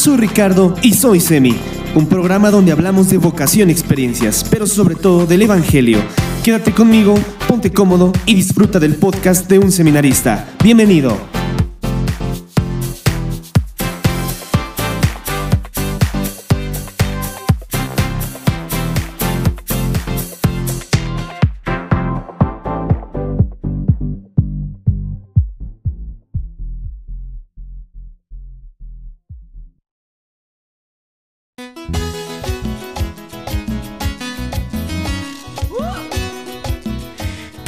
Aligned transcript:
Soy 0.00 0.16
Ricardo 0.16 0.74
y 0.80 0.94
soy 0.94 1.20
Semi, 1.20 1.54
un 1.94 2.06
programa 2.06 2.50
donde 2.50 2.72
hablamos 2.72 3.10
de 3.10 3.18
vocación 3.18 3.68
experiencias, 3.68 4.46
pero 4.50 4.66
sobre 4.66 4.94
todo 4.94 5.26
del 5.26 5.42
Evangelio. 5.42 5.98
Quédate 6.42 6.72
conmigo, 6.72 7.16
ponte 7.46 7.70
cómodo 7.70 8.10
y 8.24 8.34
disfruta 8.34 8.80
del 8.80 8.94
podcast 8.94 9.46
de 9.46 9.58
un 9.58 9.70
seminarista. 9.70 10.54
Bienvenido. 10.64 11.29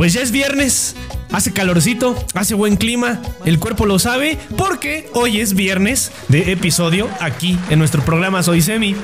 Pues 0.02 0.14
ya 0.14 0.20
es 0.20 0.32
viernes, 0.32 0.96
hace 1.30 1.52
calorcito, 1.52 2.16
hace 2.34 2.54
buen 2.54 2.74
clima, 2.74 3.22
el 3.44 3.60
cuerpo 3.60 3.86
lo 3.86 4.00
sabe, 4.00 4.36
porque 4.56 5.08
hoy 5.12 5.38
es 5.38 5.54
viernes 5.54 6.10
de 6.26 6.50
episodio 6.50 7.08
aquí 7.20 7.56
en 7.70 7.78
nuestro 7.78 8.04
programa 8.04 8.42
Soy 8.42 8.62
Semi. 8.62 8.96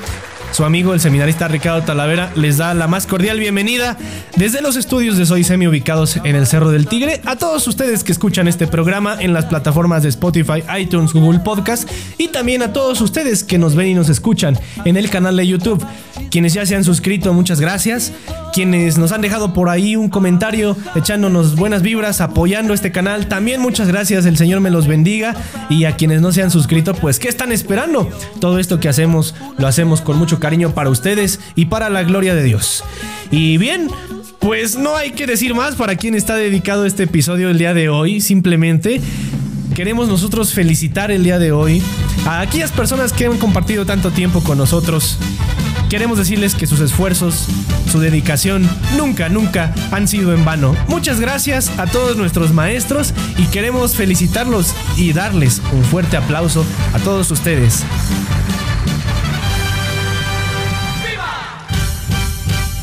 Su 0.51 0.65
amigo 0.65 0.93
el 0.93 0.99
seminarista 0.99 1.47
Ricardo 1.47 1.83
Talavera 1.83 2.31
les 2.35 2.57
da 2.57 2.73
la 2.73 2.87
más 2.87 3.07
cordial 3.07 3.39
bienvenida 3.39 3.97
desde 4.35 4.61
los 4.61 4.75
estudios 4.75 5.17
de 5.17 5.25
Soy 5.25 5.43
Semi 5.43 5.67
ubicados 5.67 6.17
en 6.17 6.35
el 6.35 6.47
Cerro 6.47 6.71
del 6.71 6.87
Tigre 6.87 7.21
a 7.25 7.37
todos 7.37 7.65
ustedes 7.67 8.03
que 8.03 8.11
escuchan 8.11 8.47
este 8.47 8.67
programa 8.67 9.15
en 9.19 9.31
las 9.31 9.45
plataformas 9.45 10.03
de 10.03 10.09
Spotify, 10.09 10.63
iTunes, 10.77 11.13
Google 11.13 11.39
Podcast 11.39 11.89
y 12.17 12.29
también 12.29 12.61
a 12.61 12.73
todos 12.73 12.99
ustedes 12.99 13.43
que 13.43 13.57
nos 13.57 13.75
ven 13.75 13.87
y 13.87 13.93
nos 13.93 14.09
escuchan 14.09 14.59
en 14.85 14.97
el 14.97 15.09
canal 15.09 15.37
de 15.37 15.47
YouTube. 15.47 15.85
Quienes 16.29 16.53
ya 16.53 16.65
se 16.65 16.75
han 16.75 16.83
suscrito, 16.83 17.33
muchas 17.33 17.59
gracias. 17.59 18.11
Quienes 18.53 18.97
nos 18.97 19.11
han 19.11 19.21
dejado 19.21 19.53
por 19.53 19.69
ahí 19.69 19.95
un 19.95 20.09
comentario 20.09 20.77
echándonos 20.95 21.55
buenas 21.55 21.81
vibras, 21.81 22.21
apoyando 22.21 22.73
este 22.73 22.91
canal, 22.91 23.27
también 23.27 23.61
muchas 23.61 23.87
gracias. 23.87 24.25
El 24.25 24.37
Señor 24.37 24.59
me 24.59 24.69
los 24.69 24.87
bendiga. 24.87 25.35
Y 25.69 25.85
a 25.85 25.95
quienes 25.95 26.21
no 26.21 26.31
se 26.31 26.43
han 26.43 26.51
suscrito, 26.51 26.93
pues 26.93 27.19
¿qué 27.19 27.29
están 27.29 27.51
esperando? 27.51 28.09
Todo 28.39 28.59
esto 28.59 28.79
que 28.79 28.89
hacemos 28.89 29.33
lo 29.57 29.67
hacemos 29.67 30.01
con 30.01 30.17
mucho 30.17 30.38
cariño 30.39 30.73
para 30.73 30.89
ustedes 30.89 31.39
y 31.55 31.65
para 31.65 31.89
la 31.89 32.03
gloria 32.03 32.35
de 32.35 32.43
Dios. 32.43 32.83
Y 33.31 33.57
bien, 33.57 33.89
pues 34.39 34.77
no 34.77 34.95
hay 34.95 35.11
que 35.11 35.27
decir 35.27 35.53
más 35.53 35.75
para 35.75 35.95
quien 35.95 36.15
está 36.15 36.35
dedicado 36.35 36.85
este 36.85 37.03
episodio 37.03 37.49
el 37.49 37.57
día 37.57 37.73
de 37.73 37.89
hoy. 37.89 38.21
Simplemente 38.21 39.01
queremos 39.75 40.07
nosotros 40.07 40.53
felicitar 40.53 41.11
el 41.11 41.23
día 41.23 41.39
de 41.39 41.51
hoy 41.51 41.81
a 42.25 42.41
aquellas 42.41 42.71
personas 42.71 43.13
que 43.13 43.25
han 43.25 43.37
compartido 43.37 43.85
tanto 43.85 44.11
tiempo 44.11 44.41
con 44.41 44.57
nosotros. 44.57 45.17
Queremos 45.89 46.19
decirles 46.19 46.53
que 46.53 46.67
sus 46.67 46.81
esfuerzos, 46.81 47.47
su 47.91 47.99
dedicación, 47.99 48.69
nunca, 48.95 49.27
nunca 49.27 49.73
han 49.91 50.07
sido 50.07 50.33
en 50.33 50.45
vano. 50.45 50.75
Muchas 50.87 51.19
gracias 51.19 51.71
a 51.79 51.87
todos 51.87 52.15
nuestros 52.15 52.53
maestros 52.53 53.13
y 53.37 53.45
queremos 53.45 53.95
felicitarlos 53.95 54.75
y 54.97 55.13
darles 55.13 55.61
un 55.73 55.83
fuerte 55.83 56.15
aplauso 56.15 56.63
a 56.93 56.99
todos 56.99 57.31
ustedes. 57.31 57.83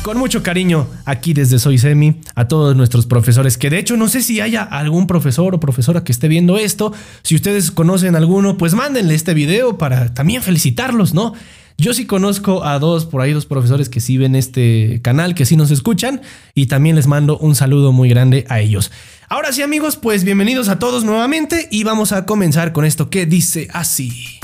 Con 0.07 0.19
mucho 0.19 0.41
cariño 0.41 0.87
aquí 1.03 1.33
desde 1.33 1.59
Soy 1.59 1.77
Semi 1.77 2.21
a 2.33 2.47
todos 2.47 2.77
nuestros 2.77 3.05
profesores, 3.05 3.57
que 3.57 3.69
de 3.69 3.77
hecho 3.77 3.97
no 3.97 4.07
sé 4.07 4.21
si 4.21 4.39
haya 4.39 4.63
algún 4.63 5.05
profesor 5.05 5.53
o 5.53 5.59
profesora 5.59 6.05
que 6.05 6.13
esté 6.13 6.29
viendo 6.29 6.57
esto, 6.57 6.93
si 7.23 7.35
ustedes 7.35 7.71
conocen 7.71 8.15
alguno, 8.15 8.57
pues 8.57 8.73
mándenle 8.73 9.15
este 9.15 9.33
video 9.33 9.77
para 9.77 10.13
también 10.13 10.41
felicitarlos, 10.41 11.13
¿no? 11.13 11.33
Yo 11.77 11.93
sí 11.93 12.05
conozco 12.05 12.63
a 12.63 12.79
dos, 12.79 13.05
por 13.05 13.19
ahí 13.19 13.33
dos 13.33 13.45
profesores 13.45 13.89
que 13.89 13.99
sí 13.99 14.17
ven 14.17 14.37
este 14.37 15.01
canal, 15.03 15.35
que 15.35 15.45
sí 15.45 15.57
nos 15.57 15.71
escuchan 15.71 16.21
y 16.55 16.67
también 16.67 16.95
les 16.95 17.07
mando 17.07 17.37
un 17.37 17.53
saludo 17.53 17.91
muy 17.91 18.07
grande 18.07 18.45
a 18.47 18.61
ellos. 18.61 18.93
Ahora 19.27 19.51
sí 19.51 19.61
amigos, 19.61 19.97
pues 19.97 20.23
bienvenidos 20.23 20.69
a 20.69 20.79
todos 20.79 21.03
nuevamente 21.03 21.67
y 21.69 21.83
vamos 21.83 22.13
a 22.13 22.25
comenzar 22.25 22.71
con 22.71 22.85
esto 22.85 23.09
que 23.09 23.25
dice 23.25 23.67
así. 23.73 24.39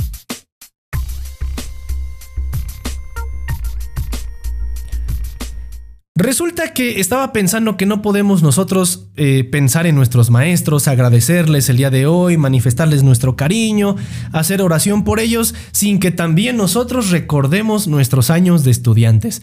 Resulta 6.15 6.73
que 6.73 6.99
estaba 6.99 7.33
pensando 7.33 7.75
que 7.75 7.87
no 7.87 8.03
podemos 8.03 8.43
nosotros 8.43 9.09
eh, 9.15 9.43
pensar 9.45 9.87
en 9.87 9.95
nuestros 9.95 10.29
maestros, 10.29 10.87
agradecerles 10.87 11.69
el 11.69 11.77
día 11.77 11.89
de 11.89 12.05
hoy, 12.05 12.37
manifestarles 12.37 13.01
nuestro 13.01 13.35
cariño, 13.35 13.95
hacer 14.31 14.61
oración 14.61 15.03
por 15.05 15.19
ellos, 15.19 15.55
sin 15.71 15.99
que 15.99 16.11
también 16.11 16.55
nosotros 16.55 17.09
recordemos 17.09 17.87
nuestros 17.87 18.29
años 18.29 18.63
de 18.63 18.69
estudiantes. 18.69 19.41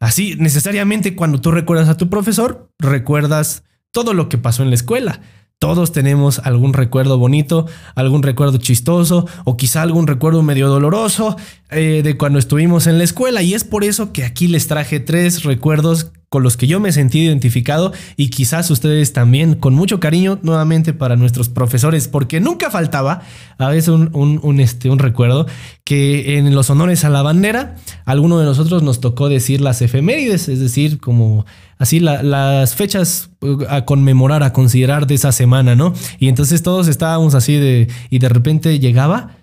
Así, 0.00 0.36
necesariamente 0.38 1.14
cuando 1.14 1.42
tú 1.42 1.50
recuerdas 1.50 1.90
a 1.90 1.98
tu 1.98 2.08
profesor, 2.08 2.70
recuerdas 2.78 3.64
todo 3.90 4.14
lo 4.14 4.30
que 4.30 4.38
pasó 4.38 4.62
en 4.62 4.70
la 4.70 4.76
escuela. 4.76 5.20
Todos 5.58 5.90
tenemos 5.90 6.38
algún 6.40 6.74
recuerdo 6.74 7.16
bonito, 7.16 7.66
algún 7.94 8.22
recuerdo 8.22 8.58
chistoso 8.58 9.26
o 9.44 9.56
quizá 9.56 9.80
algún 9.80 10.06
recuerdo 10.06 10.42
medio 10.42 10.68
doloroso 10.68 11.36
eh, 11.70 12.02
de 12.04 12.16
cuando 12.18 12.38
estuvimos 12.38 12.86
en 12.86 12.98
la 12.98 13.04
escuela. 13.04 13.40
Y 13.40 13.54
es 13.54 13.64
por 13.64 13.82
eso 13.82 14.12
que 14.12 14.24
aquí 14.24 14.48
les 14.48 14.68
traje 14.68 15.00
tres 15.00 15.44
recuerdos 15.44 16.12
con 16.36 16.42
los 16.42 16.58
que 16.58 16.66
yo 16.66 16.80
me 16.80 16.92
sentí 16.92 17.20
identificado 17.20 17.94
y 18.18 18.28
quizás 18.28 18.70
ustedes 18.70 19.14
también 19.14 19.54
con 19.54 19.72
mucho 19.72 20.00
cariño 20.00 20.38
nuevamente 20.42 20.92
para 20.92 21.16
nuestros 21.16 21.48
profesores 21.48 22.08
porque 22.08 22.40
nunca 22.40 22.70
faltaba 22.70 23.22
a 23.56 23.68
veces 23.70 23.88
un, 23.88 24.60
este, 24.60 24.90
un 24.90 24.98
recuerdo 24.98 25.46
que 25.82 26.36
en 26.36 26.54
los 26.54 26.68
honores 26.68 27.06
a 27.06 27.08
la 27.08 27.22
bandera 27.22 27.76
alguno 28.04 28.38
de 28.38 28.44
nosotros 28.44 28.82
nos 28.82 29.00
tocó 29.00 29.30
decir 29.30 29.62
las 29.62 29.80
efemérides, 29.80 30.50
es 30.50 30.60
decir, 30.60 31.00
como 31.00 31.46
así 31.78 32.00
las 32.00 32.74
fechas 32.74 33.30
uh, 33.40 33.64
a 33.70 33.86
conmemorar, 33.86 34.42
a 34.42 34.52
considerar 34.52 35.06
de 35.06 35.14
esa 35.14 35.32
semana, 35.32 35.74
¿no? 35.74 35.94
Y 36.18 36.28
entonces 36.28 36.62
todos 36.62 36.86
estábamos 36.86 37.34
así 37.34 37.56
de, 37.56 37.88
y 38.10 38.18
de 38.18 38.28
repente 38.28 38.78
llegaba. 38.78 39.36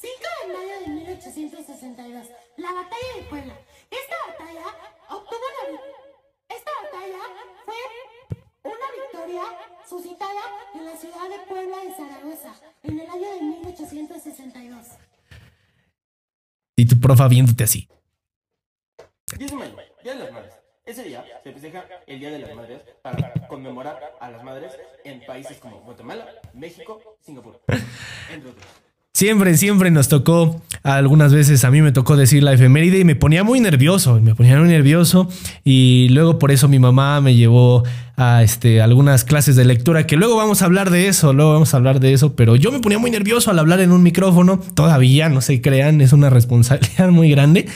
5 0.00 0.12
de 0.42 0.52
mayo 0.52 0.74
de 0.86 0.92
1862, 1.04 2.26
la 2.56 2.72
batalla 2.72 3.10
de 3.16 3.22
Puebla. 3.30 3.54
Esta 3.90 4.16
batalla 4.26 4.66
obtuvo 5.08 5.46
la 5.62 6.56
Esta 6.56 6.70
batalla 6.82 7.13
fue 7.64 8.70
una 8.72 8.86
victoria 9.02 9.42
suscitada 9.88 10.40
en 10.74 10.84
la 10.84 10.96
ciudad 10.96 11.28
de 11.28 11.46
Puebla 11.46 11.76
de 11.78 11.94
Zaragoza 11.94 12.54
en 12.82 13.00
el 13.00 13.08
año 13.08 13.30
de 13.34 13.40
1862. 13.42 14.86
Y 16.76 16.86
tu 16.86 17.00
profa 17.00 17.28
viéndote 17.28 17.64
así. 17.64 17.88
10 19.38 19.50
de 19.50 19.56
mayo, 19.56 19.74
Día 20.02 20.14
de 20.14 20.18
las 20.20 20.32
Madres. 20.32 20.54
Ese 20.84 21.02
día 21.04 21.24
se 21.42 21.52
festeja 21.52 21.86
el 22.06 22.20
Día 22.20 22.30
de 22.30 22.38
las 22.40 22.54
Madres 22.54 22.82
para 23.00 23.32
conmemorar 23.48 24.16
a 24.20 24.30
las 24.30 24.44
madres 24.44 24.78
en 25.02 25.24
países 25.24 25.58
como 25.58 25.80
Guatemala, 25.80 26.28
México, 26.52 27.16
Singapur, 27.20 27.62
entre 28.30 28.50
otros. 28.50 28.66
Siempre, 29.16 29.56
siempre 29.56 29.92
nos 29.92 30.08
tocó, 30.08 30.60
algunas 30.82 31.32
veces 31.32 31.64
a 31.64 31.70
mí 31.70 31.80
me 31.82 31.92
tocó 31.92 32.16
decir 32.16 32.42
la 32.42 32.52
efeméride 32.52 32.98
y 32.98 33.04
me 33.04 33.14
ponía 33.14 33.44
muy 33.44 33.60
nervioso, 33.60 34.20
me 34.20 34.34
ponía 34.34 34.58
muy 34.58 34.66
nervioso. 34.66 35.28
Y 35.62 36.08
luego 36.10 36.40
por 36.40 36.50
eso 36.50 36.66
mi 36.66 36.80
mamá 36.80 37.20
me 37.20 37.36
llevó 37.36 37.84
a 38.16 38.42
este, 38.42 38.82
algunas 38.82 39.22
clases 39.22 39.54
de 39.54 39.64
lectura, 39.64 40.04
que 40.04 40.16
luego 40.16 40.34
vamos 40.34 40.62
a 40.62 40.64
hablar 40.64 40.90
de 40.90 41.06
eso, 41.06 41.32
luego 41.32 41.52
vamos 41.52 41.74
a 41.74 41.76
hablar 41.76 42.00
de 42.00 42.12
eso, 42.12 42.34
pero 42.34 42.56
yo 42.56 42.72
me 42.72 42.80
ponía 42.80 42.98
muy 42.98 43.12
nervioso 43.12 43.52
al 43.52 43.60
hablar 43.60 43.78
en 43.78 43.92
un 43.92 44.02
micrófono, 44.02 44.58
todavía, 44.74 45.28
no 45.28 45.40
se 45.42 45.60
crean, 45.60 46.00
es 46.00 46.12
una 46.12 46.28
responsabilidad 46.28 47.10
muy 47.10 47.30
grande, 47.30 47.66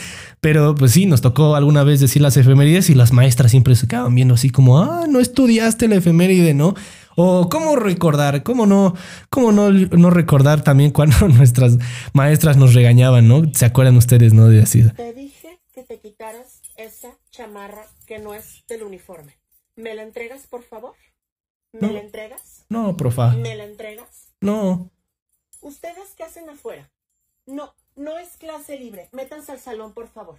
pero 0.41 0.75
pues 0.75 0.91
sí, 0.91 1.07
nos 1.07 1.21
tocó 1.21 1.55
alguna 1.55 1.85
vez 1.85 2.01
decir 2.01 2.21
las 2.21 2.37
efemérides 2.37 2.91
y 2.91 2.95
las 2.95 3.13
maestras 3.13 3.53
siempre 3.53 3.77
se 3.77 3.87
quedaban 3.87 4.15
viendo 4.15 4.35
así 4.35 4.51
como, 4.51 4.81
ah, 4.81 5.05
no 5.09 5.21
estudiaste 5.21 5.87
la 5.87 5.97
efeméride, 5.97 6.55
¿no? 6.55 6.75
O 7.21 7.49
cómo 7.49 7.75
recordar, 7.75 8.45
cómo 8.45 8.65
no, 8.65 8.95
cómo 9.29 9.51
no, 9.51 9.71
no 9.71 10.11
recordar 10.11 10.63
también 10.63 10.93
cuando 10.93 11.17
nuestras 11.29 11.77
maestras 12.13 12.57
nos 12.57 12.75
regañaban, 12.75 13.27
¿no? 13.27 13.43
¿Se 13.55 13.67
acuerdan 13.67 13.97
ustedes, 13.97 14.33
no? 14.35 14.47
De 14.49 14.63
así. 14.63 14.89
Te 14.93 15.13
dije 15.15 15.59
que 15.75 15.83
te 15.83 15.99
quitaras 15.99 16.63
esa 16.77 17.09
chamarra 17.33 17.85
que 18.07 18.21
no 18.21 18.35
es 18.35 18.65
del 18.69 18.85
uniforme. 18.85 19.37
¿Me 19.75 19.97
la 19.97 20.03
entregas, 20.05 20.47
por 20.47 20.63
favor? 20.63 20.95
¿Me 21.73 21.89
No. 21.89 21.93
la 21.93 22.01
entregas? 22.01 22.65
No, 22.69 22.97
profa. 22.97 23.33
¿Me 23.35 23.57
la 23.57 23.65
entregas? 23.65 24.29
No. 24.41 24.89
¿Ustedes 25.61 26.15
qué 26.17 26.23
hacen 26.23 26.49
afuera? 26.49 26.89
No, 27.47 27.75
no 27.97 28.17
es 28.19 28.37
clase 28.37 28.79
libre. 28.79 29.09
Métanse 29.11 29.51
al 29.51 29.59
salón, 29.59 29.93
por 29.93 30.07
favor. 30.09 30.39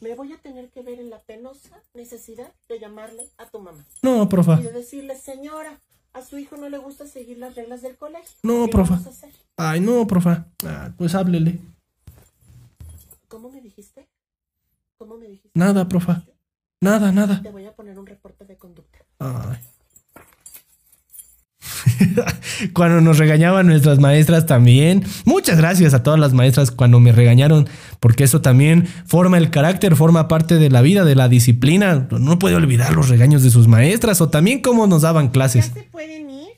Me 0.00 0.14
voy 0.14 0.32
a 0.32 0.38
tener 0.38 0.68
que 0.70 0.82
ver 0.82 0.98
en 1.00 1.10
la 1.10 1.18
penosa 1.20 1.80
necesidad 1.94 2.52
de 2.68 2.78
llamarle 2.80 3.28
a 3.38 3.46
tu 3.48 3.60
mamá 3.60 3.84
No, 4.02 4.28
profa. 4.28 4.58
y 4.60 4.64
de 4.64 4.72
decirle, 4.72 5.16
señora, 5.16 5.78
a 6.12 6.22
su 6.22 6.38
hijo 6.38 6.56
no 6.56 6.68
le 6.68 6.78
gusta 6.78 7.06
seguir 7.06 7.38
las 7.38 7.54
reglas 7.54 7.82
del 7.82 7.96
colegio. 7.96 8.30
No, 8.42 8.66
¿Qué 8.66 8.72
profa. 8.72 9.00
Ay, 9.56 9.80
no, 9.80 10.06
profa. 10.06 10.46
Ah, 10.66 10.92
pues 10.98 11.14
háblele. 11.14 11.58
¿Cómo 13.28 13.50
me 13.50 13.60
dijiste? 13.60 14.08
¿Cómo 14.98 15.16
me 15.16 15.26
dijiste? 15.28 15.50
Nada, 15.54 15.88
profa. 15.88 16.22
Nada, 16.80 17.12
nada. 17.12 17.40
Te 17.42 17.50
voy 17.50 17.64
a 17.66 17.74
poner 17.74 17.98
un 17.98 18.06
reporte 18.06 18.44
de 18.44 18.56
conducta. 18.56 18.98
Ay. 19.18 19.58
cuando 22.72 23.00
nos 23.00 23.18
regañaban 23.18 23.66
nuestras 23.66 23.98
maestras 23.98 24.46
también. 24.46 25.04
Muchas 25.24 25.58
gracias 25.58 25.94
a 25.94 26.02
todas 26.02 26.18
las 26.20 26.32
maestras 26.32 26.70
cuando 26.70 27.00
me 27.00 27.12
regañaron, 27.12 27.68
porque 28.00 28.24
eso 28.24 28.40
también 28.40 28.86
forma 29.06 29.38
el 29.38 29.50
carácter, 29.50 29.96
forma 29.96 30.28
parte 30.28 30.56
de 30.56 30.70
la 30.70 30.82
vida, 30.82 31.04
de 31.04 31.14
la 31.14 31.28
disciplina. 31.28 32.08
No 32.10 32.38
puede 32.38 32.56
olvidar 32.56 32.94
los 32.94 33.08
regaños 33.08 33.42
de 33.42 33.50
sus 33.50 33.68
maestras 33.68 34.20
o 34.20 34.28
también 34.28 34.60
cómo 34.62 34.86
nos 34.86 35.02
daban 35.02 35.26
Ya 35.26 35.32
clases. 35.32 35.66
se 35.66 35.82
pueden 35.84 36.30
ir. 36.30 36.48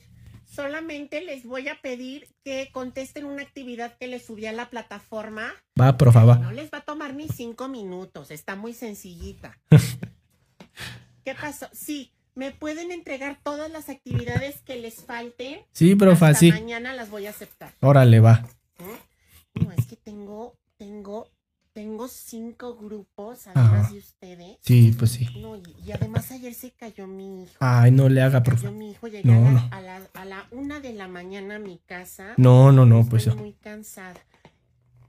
Solamente 0.50 1.20
les 1.20 1.44
voy 1.44 1.68
a 1.68 1.80
pedir 1.82 2.28
que 2.44 2.68
contesten 2.72 3.24
una 3.24 3.42
actividad 3.42 3.92
que 3.98 4.06
les 4.06 4.24
subí 4.24 4.46
a 4.46 4.52
la 4.52 4.70
plataforma. 4.70 5.48
Va, 5.80 5.96
profa, 5.96 6.24
va. 6.24 6.38
No 6.38 6.52
les 6.52 6.70
va 6.72 6.78
a 6.78 6.82
tomar 6.82 7.14
ni 7.14 7.28
cinco 7.28 7.68
minutos. 7.68 8.30
Está 8.30 8.54
muy 8.54 8.72
sencillita. 8.72 9.58
¿Qué 11.24 11.34
pasó? 11.34 11.66
Sí, 11.72 12.12
me 12.34 12.50
pueden 12.50 12.90
entregar 12.92 13.38
todas 13.42 13.70
las 13.70 13.88
actividades 13.88 14.60
que 14.62 14.76
les 14.76 14.96
falten. 15.04 15.60
Sí, 15.72 15.94
profa, 15.94 16.28
Hasta 16.28 16.40
sí. 16.40 16.52
Mañana 16.52 16.92
las 16.94 17.10
voy 17.10 17.26
a 17.26 17.30
aceptar. 17.30 17.72
Órale, 17.80 18.20
va. 18.20 18.44
¿eh? 18.78 19.62
No, 19.62 19.72
es 19.72 19.86
que 19.86 19.96
tengo, 19.96 20.56
tengo, 20.76 21.30
tengo 21.72 22.08
cinco 22.08 22.76
grupos, 22.76 23.46
además 23.46 23.84
Ajá. 23.84 23.92
de 23.92 23.98
ustedes. 23.98 24.56
Sí, 24.62 24.94
pues 24.98 25.12
sí. 25.12 25.28
No, 25.40 25.56
y, 25.56 25.62
y 25.86 25.92
además 25.92 26.30
ayer 26.32 26.54
se 26.54 26.72
cayó 26.72 27.06
mi 27.06 27.44
hijo. 27.44 27.54
Ay, 27.60 27.90
no 27.92 28.08
le 28.08 28.20
haga, 28.22 28.42
Cayó 28.42 28.56
profa. 28.56 28.70
mi 28.72 28.90
hijo, 28.90 29.06
llegué 29.06 29.28
No, 29.28 29.46
a, 29.46 29.52
la, 29.52 29.60
no. 29.60 29.68
a, 29.70 29.80
la, 29.80 29.96
a 30.14 30.24
la 30.24 30.46
una 30.50 30.80
de 30.80 30.92
la 30.92 31.06
mañana 31.08 31.56
a 31.56 31.58
mi 31.60 31.78
casa. 31.86 32.34
No, 32.36 32.72
no, 32.72 32.84
no, 32.84 33.00
Estoy 33.00 33.10
pues 33.10 33.36
muy 33.36 33.52
cansada. 33.54 34.20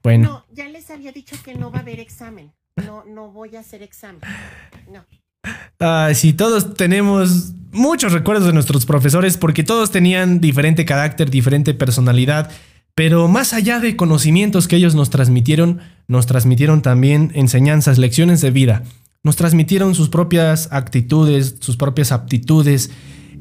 bueno. 0.04 0.30
No, 0.30 0.45
ya 0.54 0.68
les 0.69 0.89
había 0.92 1.12
dicho 1.12 1.36
que 1.44 1.56
no 1.56 1.72
va 1.72 1.80
a 1.80 1.81
haber 1.81 2.00
examen. 2.00 2.54
No, 2.75 3.04
no 3.06 3.31
voy 3.31 3.56
a 3.56 3.62
hacer 3.62 3.81
examen. 3.81 4.22
No. 4.92 5.06
Ay, 5.80 6.15
sí, 6.15 6.33
todos 6.33 6.74
tenemos 6.75 7.53
muchos 7.71 8.13
recuerdos 8.13 8.47
de 8.47 8.53
nuestros 8.53 8.86
profesores 8.86 9.38
porque 9.38 9.63
todos 9.63 9.92
tenían 9.92 10.39
diferente 10.39 10.86
carácter, 10.86 11.30
diferente 11.30 11.74
personalidad, 11.74 12.50
pero 12.95 13.27
más 13.27 13.53
allá 13.53 13.80
de 13.80 13.95
conocimientos 13.95 14.68
que 14.68 14.77
ellos 14.77 14.95
nos 14.95 15.09
transmitieron, 15.09 15.81
nos 16.07 16.25
transmitieron 16.25 16.81
también 16.81 17.31
enseñanzas, 17.36 17.97
lecciones 17.97 18.42
de 18.42 18.51
vida. 18.51 18.83
Nos 19.24 19.36
transmitieron 19.36 19.95
sus 19.95 20.09
propias 20.09 20.69
actitudes, 20.71 21.57
sus 21.59 21.75
propias 21.75 22.12
aptitudes. 22.12 22.91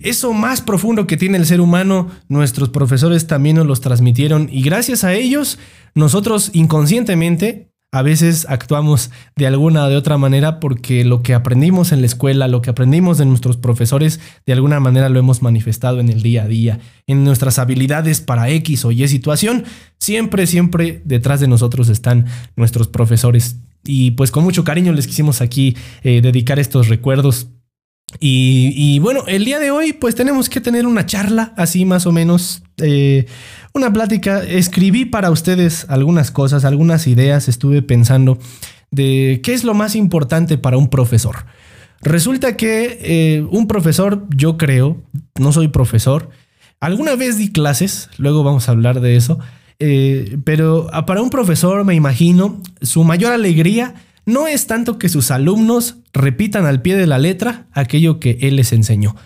Eso 0.01 0.33
más 0.33 0.61
profundo 0.61 1.07
que 1.07 1.17
tiene 1.17 1.39
el 1.39 1.47
ser 1.47 1.61
humano, 1.61 2.11
nuestros 2.29 2.71
profesores 2.71 3.27
también 3.27 3.57
nos 3.57 3.67
los 3.67 3.81
transmitieron 3.81 4.49
y 4.51 4.63
gracias 4.63 5.05
a 5.05 5.15
ellos, 5.15 5.59
nosotros 5.95 6.51
inconscientemente 6.53 7.71
a 7.95 8.03
veces 8.03 8.45
actuamos 8.49 9.13
de 9.37 9.47
alguna 9.47 9.85
o 9.85 9.89
de 9.89 9.95
otra 9.95 10.19
manera 10.19 10.59
porque 10.59 11.05
lo 11.05 11.23
que 11.23 11.33
aprendimos 11.33 11.93
en 11.93 12.01
la 12.01 12.07
escuela, 12.07 12.49
lo 12.49 12.61
que 12.61 12.71
aprendimos 12.71 13.19
de 13.19 13.25
nuestros 13.25 13.57
profesores, 13.57 14.19
de 14.45 14.53
alguna 14.53 14.81
manera 14.81 15.09
lo 15.09 15.21
hemos 15.21 15.43
manifestado 15.43 16.01
en 16.01 16.09
el 16.09 16.21
día 16.21 16.43
a 16.43 16.49
día, 16.49 16.81
en 17.07 17.23
nuestras 17.23 17.61
habilidades 17.61 18.21
para 18.21 18.51
X 18.51 18.85
o 18.85 18.91
Y 18.91 19.07
situación. 19.07 19.63
Siempre, 20.01 20.49
siempre 20.49 21.03
detrás 21.05 21.39
de 21.39 21.47
nosotros 21.47 21.89
están 21.89 22.27
nuestros 22.57 22.89
profesores. 22.89 23.59
Y 23.85 24.11
pues 24.13 24.33
con 24.33 24.43
mucho 24.43 24.65
cariño 24.65 24.93
les 24.93 25.07
quisimos 25.07 25.41
aquí 25.41 25.77
eh, 26.03 26.21
dedicar 26.21 26.59
estos 26.59 26.89
recuerdos. 26.89 27.47
Y, 28.21 28.99
bueno, 29.01 29.25
el 29.27 29.45
día 29.45 29.59
de 29.59 29.71
hoy 29.71 29.93
pues 29.93 30.15
tenemos 30.15 30.49
que 30.49 30.61
tener 30.61 30.87
una 30.87 31.05
charla 31.05 31.53
así 31.57 31.85
más 31.85 32.07
o 32.07 32.13
menos, 32.13 32.63
eh, 32.79 33.27
una 33.73 33.93
plática. 33.93 34.43
Escribí 34.43 35.05
para 35.05 35.31
ustedes 35.31 35.87
algunas 35.89 36.31
cosas, 36.31 36.65
algunas 36.65 37.07
ideas, 37.07 37.49
estuve 37.49 37.83
pensando 37.83 38.39
de 38.91 39.41
qué 39.43 39.53
es 39.53 39.65
lo 39.65 39.75
más 39.75 39.97
importante 39.97 40.59
para 40.59 40.77
un 40.77 40.89
profesor. 40.89 41.47
Resulta 42.01 42.57
que 42.57 42.99
eh, 43.01 43.47
un 43.51 43.67
profesor, 43.67 44.27
yo 44.35 44.57
creo, 44.57 45.03
no 45.39 45.53
soy 45.53 45.69
profesor, 45.69 46.31
alguna 46.81 47.17
vez 47.17 47.39
di 47.39 47.51
clases, 47.51 48.11
luego 48.19 48.45
vamos 48.45 48.69
a 48.69 48.73
hablar 48.73 49.01
de 49.01 49.17
eso, 49.17 49.39
eh, 49.81 50.39
pero 50.45 50.89
para 51.07 51.23
un 51.23 51.31
profesor 51.31 51.85
me 51.85 51.95
imagino 51.95 52.63
su 52.81 53.05
mayor 53.05 53.33
alegría 53.33 53.95
no 54.27 54.47
es 54.47 54.67
tanto 54.67 54.99
que 54.99 55.09
sus 55.09 55.31
alumnos 55.31 55.97
repitan 56.13 56.67
al 56.67 56.83
pie 56.83 56.97
de 56.97 57.07
la 57.07 57.19
letra 57.19 57.67
aquello 57.73 58.21
que 58.21 58.39
él 58.41 58.57
les 58.57 58.73
enseñó, 58.73 59.17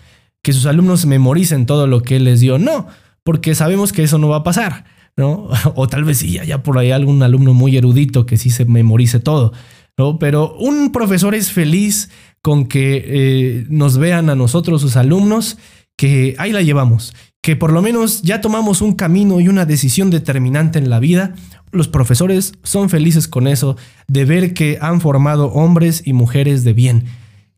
que 0.41 0.53
sus 0.53 0.65
alumnos 0.65 1.05
memoricen 1.05 1.65
todo 1.65 1.87
lo 1.87 2.01
que 2.01 2.17
él 2.17 2.25
les 2.25 2.39
dio, 2.39 2.57
no, 2.57 2.87
porque 3.23 3.55
sabemos 3.55 3.93
que 3.93 4.03
eso 4.03 4.17
no 4.17 4.29
va 4.29 4.37
a 4.37 4.43
pasar, 4.43 4.85
¿no? 5.15 5.49
O 5.75 5.87
tal 5.87 6.03
vez 6.03 6.17
sí 6.19 6.37
haya 6.39 6.63
por 6.63 6.77
ahí 6.77 6.91
algún 6.91 7.23
alumno 7.23 7.53
muy 7.53 7.77
erudito 7.77 8.25
que 8.25 8.37
sí 8.37 8.49
se 8.49 8.65
memorice 8.65 9.19
todo, 9.19 9.53
¿no? 9.97 10.19
Pero 10.19 10.55
un 10.55 10.91
profesor 10.91 11.35
es 11.35 11.51
feliz 11.51 12.09
con 12.41 12.65
que 12.65 13.03
eh, 13.05 13.65
nos 13.69 13.97
vean 13.97 14.29
a 14.29 14.35
nosotros, 14.35 14.81
sus 14.81 14.95
alumnos, 14.95 15.57
que 15.97 16.35
ahí 16.37 16.53
la 16.53 16.61
llevamos, 16.61 17.13
que 17.41 17.55
por 17.55 17.73
lo 17.73 17.81
menos 17.81 18.21
ya 18.21 18.39
tomamos 18.39 18.81
un 18.81 18.93
camino 18.93 19.41
y 19.41 19.49
una 19.49 19.65
decisión 19.65 20.09
determinante 20.09 20.79
en 20.79 20.89
la 20.89 20.99
vida. 20.99 21.35
Los 21.71 21.87
profesores 21.87 22.53
son 22.63 22.89
felices 22.89 23.27
con 23.27 23.47
eso, 23.47 23.77
de 24.07 24.25
ver 24.25 24.53
que 24.53 24.77
han 24.81 25.01
formado 25.01 25.47
hombres 25.47 26.01
y 26.05 26.13
mujeres 26.13 26.63
de 26.63 26.73
bien, 26.73 27.05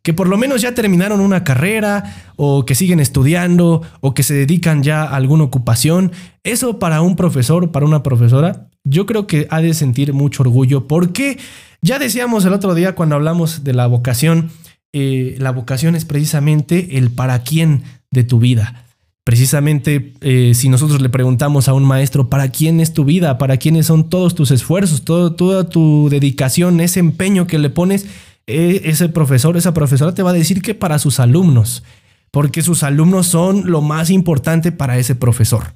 que 0.04 0.14
por 0.14 0.28
lo 0.28 0.38
menos 0.38 0.62
ya 0.62 0.74
terminaron 0.74 1.20
una 1.20 1.44
carrera 1.44 2.32
o 2.36 2.66
que 2.66 2.76
siguen 2.76 3.00
estudiando 3.00 3.84
o 4.02 4.14
que 4.14 4.24
se 4.24 4.34
dedican 4.34 4.84
ya 4.84 5.04
a 5.04 5.16
alguna 5.16 5.44
ocupación. 5.44 6.12
Eso 6.44 6.80
para 6.80 7.02
un 7.02 7.16
profesor, 7.16 7.72
para 7.72 7.86
una 7.86 8.04
profesora, 8.04 8.68
yo 8.84 9.06
creo 9.06 9.28
que 9.28 9.48
ha 9.50 9.62
de 9.62 9.74
sentir 9.74 10.14
mucho 10.14 10.44
orgullo 10.44 10.88
porque 10.88 11.38
ya 11.82 12.00
decíamos 12.00 12.46
el 12.46 12.54
otro 12.54 12.74
día 12.74 12.96
cuando 12.96 13.16
hablamos 13.16 13.64
de 13.64 13.74
la 13.74 13.88
vocación, 13.88 14.50
eh, 14.94 15.36
la 15.40 15.52
vocación 15.52 15.96
es 15.96 16.06
precisamente 16.06 16.98
el 16.98 17.12
para 17.12 17.44
quién 17.44 17.84
de 18.10 18.24
tu 18.24 18.40
vida. 18.40 18.81
Precisamente 19.24 20.14
eh, 20.22 20.54
si 20.56 20.68
nosotros 20.68 21.00
le 21.00 21.10
preguntamos 21.10 21.68
a 21.68 21.74
un 21.74 21.84
maestro, 21.84 22.30
¿para 22.30 22.50
quién 22.50 22.80
es 22.80 22.94
tu 22.94 23.06
vida? 23.06 23.38
¿Para 23.38 23.58
quiénes 23.58 23.86
son 23.86 24.10
todos 24.10 24.34
tus 24.34 24.50
esfuerzos? 24.50 25.04
Toda 25.04 25.70
tu 25.70 26.10
dedicación, 26.10 26.80
ese 26.80 27.00
empeño 27.00 27.46
que 27.46 27.60
le 27.60 27.70
pones, 27.70 28.08
eh, 28.48 28.82
ese 28.86 29.10
profesor, 29.10 29.58
esa 29.58 29.74
profesora 29.74 30.16
te 30.16 30.24
va 30.24 30.32
a 30.32 30.34
decir 30.34 30.64
que 30.64 30.74
para 30.74 30.98
sus 30.98 31.20
alumnos, 31.20 31.84
porque 32.32 32.64
sus 32.64 32.82
alumnos 32.82 33.28
son 33.28 33.70
lo 33.70 33.82
más 33.82 34.10
importante 34.10 34.72
para 34.72 34.98
ese 34.98 35.14
profesor. 35.14 35.76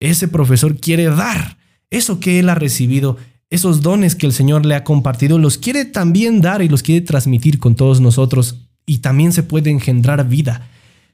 Ese 0.00 0.26
profesor 0.26 0.76
quiere 0.76 1.04
dar 1.04 1.58
eso 1.90 2.18
que 2.18 2.40
él 2.40 2.48
ha 2.48 2.56
recibido, 2.56 3.16
esos 3.50 3.82
dones 3.82 4.16
que 4.16 4.26
el 4.26 4.32
Señor 4.32 4.66
le 4.66 4.74
ha 4.74 4.82
compartido, 4.82 5.38
los 5.38 5.58
quiere 5.58 5.84
también 5.84 6.40
dar 6.40 6.62
y 6.62 6.68
los 6.68 6.82
quiere 6.82 7.02
transmitir 7.02 7.60
con 7.60 7.76
todos 7.76 8.00
nosotros. 8.00 8.66
Y 8.86 8.98
también 8.98 9.32
se 9.32 9.44
puede 9.44 9.70
engendrar 9.70 10.26
vida. 10.26 10.68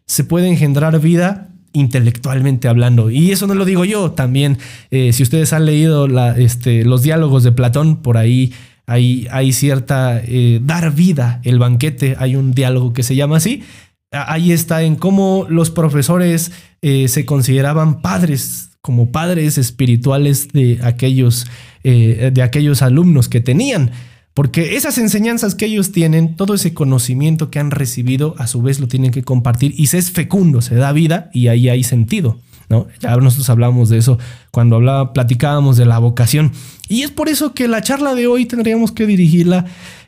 Se 0.06 0.24
puede 0.24 0.48
engendrar 0.48 0.98
vida 1.00 1.50
intelectualmente 1.78 2.68
hablando. 2.68 3.10
Y 3.10 3.32
eso 3.32 3.46
no 3.46 3.54
lo 3.54 3.64
digo 3.64 3.84
yo, 3.84 4.12
también 4.12 4.58
eh, 4.90 5.12
si 5.12 5.22
ustedes 5.22 5.52
han 5.52 5.66
leído 5.66 6.06
este, 6.36 6.84
los 6.84 7.02
diálogos 7.02 7.44
de 7.44 7.52
Platón, 7.52 7.96
por 7.96 8.16
ahí 8.16 8.52
hay, 8.86 9.52
cierta 9.52 10.20
eh, 10.24 10.60
dar 10.62 10.94
vida, 10.94 11.40
el 11.44 11.58
banquete, 11.58 12.16
hay 12.18 12.36
un 12.36 12.52
diálogo 12.52 12.92
que 12.92 13.02
se 13.02 13.16
llama 13.16 13.36
así. 13.36 13.62
Ahí 14.10 14.52
está 14.52 14.82
en 14.82 14.96
cómo 14.96 15.46
los 15.50 15.70
profesores 15.70 16.52
eh, 16.80 17.08
se 17.08 17.26
consideraban 17.26 18.00
padres, 18.00 18.70
como 18.80 19.12
padres 19.12 19.58
espirituales 19.58 20.48
de 20.52 20.80
aquellos, 20.82 21.46
de 21.84 22.42
aquellos 22.42 22.80
alumnos 22.80 23.28
que 23.28 23.40
tenían. 23.40 23.90
Porque 24.38 24.76
esas 24.76 24.98
enseñanzas 24.98 25.56
que 25.56 25.66
ellos 25.66 25.90
tienen, 25.90 26.36
todo 26.36 26.54
ese 26.54 26.72
conocimiento 26.72 27.50
que 27.50 27.58
han 27.58 27.72
recibido, 27.72 28.36
a 28.38 28.46
su 28.46 28.62
vez 28.62 28.78
lo 28.78 28.86
tienen 28.86 29.10
que 29.10 29.24
compartir 29.24 29.74
y 29.76 29.88
se 29.88 29.98
es 29.98 30.12
fecundo, 30.12 30.62
se 30.62 30.76
da 30.76 30.92
vida 30.92 31.28
y 31.34 31.48
ahí 31.48 31.68
hay 31.68 31.82
sentido. 31.82 32.38
¿no? 32.68 32.86
Ya 33.00 33.16
nosotros 33.16 33.50
hablamos 33.50 33.88
de 33.88 33.98
eso 33.98 34.16
cuando 34.52 34.76
hablaba, 34.76 35.12
platicábamos 35.12 35.76
de 35.76 35.86
la 35.86 35.98
vocación. 35.98 36.52
Y 36.88 37.02
es 37.02 37.10
por 37.10 37.28
eso 37.28 37.52
que 37.52 37.66
la 37.66 37.82
charla 37.82 38.14
de 38.14 38.28
hoy 38.28 38.46
tendríamos 38.46 38.92
que 38.92 39.06
dirigirla 39.06 39.64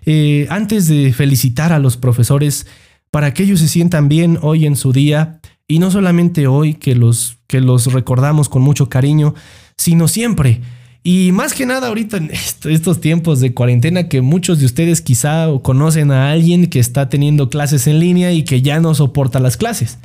eh, 0.06 0.46
antes 0.48 0.86
de 0.86 1.12
felicitar 1.12 1.72
a 1.72 1.80
los 1.80 1.96
profesores 1.96 2.68
para 3.10 3.34
que 3.34 3.42
ellos 3.42 3.58
se 3.58 3.66
sientan 3.66 4.08
bien 4.08 4.38
hoy 4.42 4.64
en 4.64 4.76
su 4.76 4.92
día 4.92 5.40
y 5.66 5.80
no 5.80 5.90
solamente 5.90 6.46
hoy 6.46 6.74
que 6.74 6.94
los, 6.94 7.38
que 7.48 7.60
los 7.60 7.92
recordamos 7.92 8.48
con 8.48 8.62
mucho 8.62 8.88
cariño, 8.88 9.34
sino 9.76 10.06
siempre. 10.06 10.60
Y 11.02 11.32
más 11.32 11.54
que 11.54 11.64
nada 11.64 11.88
ahorita 11.88 12.18
en 12.18 12.30
estos 12.30 13.00
tiempos 13.00 13.40
de 13.40 13.54
cuarentena 13.54 14.08
que 14.08 14.20
muchos 14.20 14.58
de 14.58 14.66
ustedes 14.66 15.00
quizá 15.00 15.46
conocen 15.62 16.10
a 16.10 16.30
alguien 16.30 16.68
que 16.68 16.78
está 16.78 17.08
teniendo 17.08 17.48
clases 17.48 17.86
en 17.86 18.00
línea 18.00 18.32
y 18.32 18.42
que 18.42 18.60
ya 18.60 18.80
no 18.80 18.94
soporta 18.94 19.40
las 19.40 19.56
clases. 19.56 19.98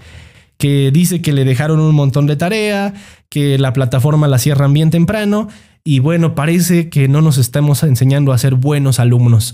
Que 0.58 0.92
dice 0.92 1.22
que 1.22 1.34
le 1.34 1.44
dejaron 1.44 1.82
un 1.82 1.94
montón 1.94 2.28
de 2.28 2.38
tarea, 2.38 2.94
que 3.28 3.58
la 3.58 3.74
plataforma 3.74 4.30
la 4.30 4.40
cierran 4.40 4.72
bien 4.72 4.90
temprano 4.90 5.50
y 5.84 6.00
bueno, 6.00 6.34
parece 6.34 6.90
que 6.90 7.08
no 7.08 7.22
nos 7.22 7.38
estamos 7.38 7.84
enseñando 7.84 8.32
a 8.32 8.38
ser 8.38 8.56
buenos 8.56 9.00
alumnos. 9.00 9.54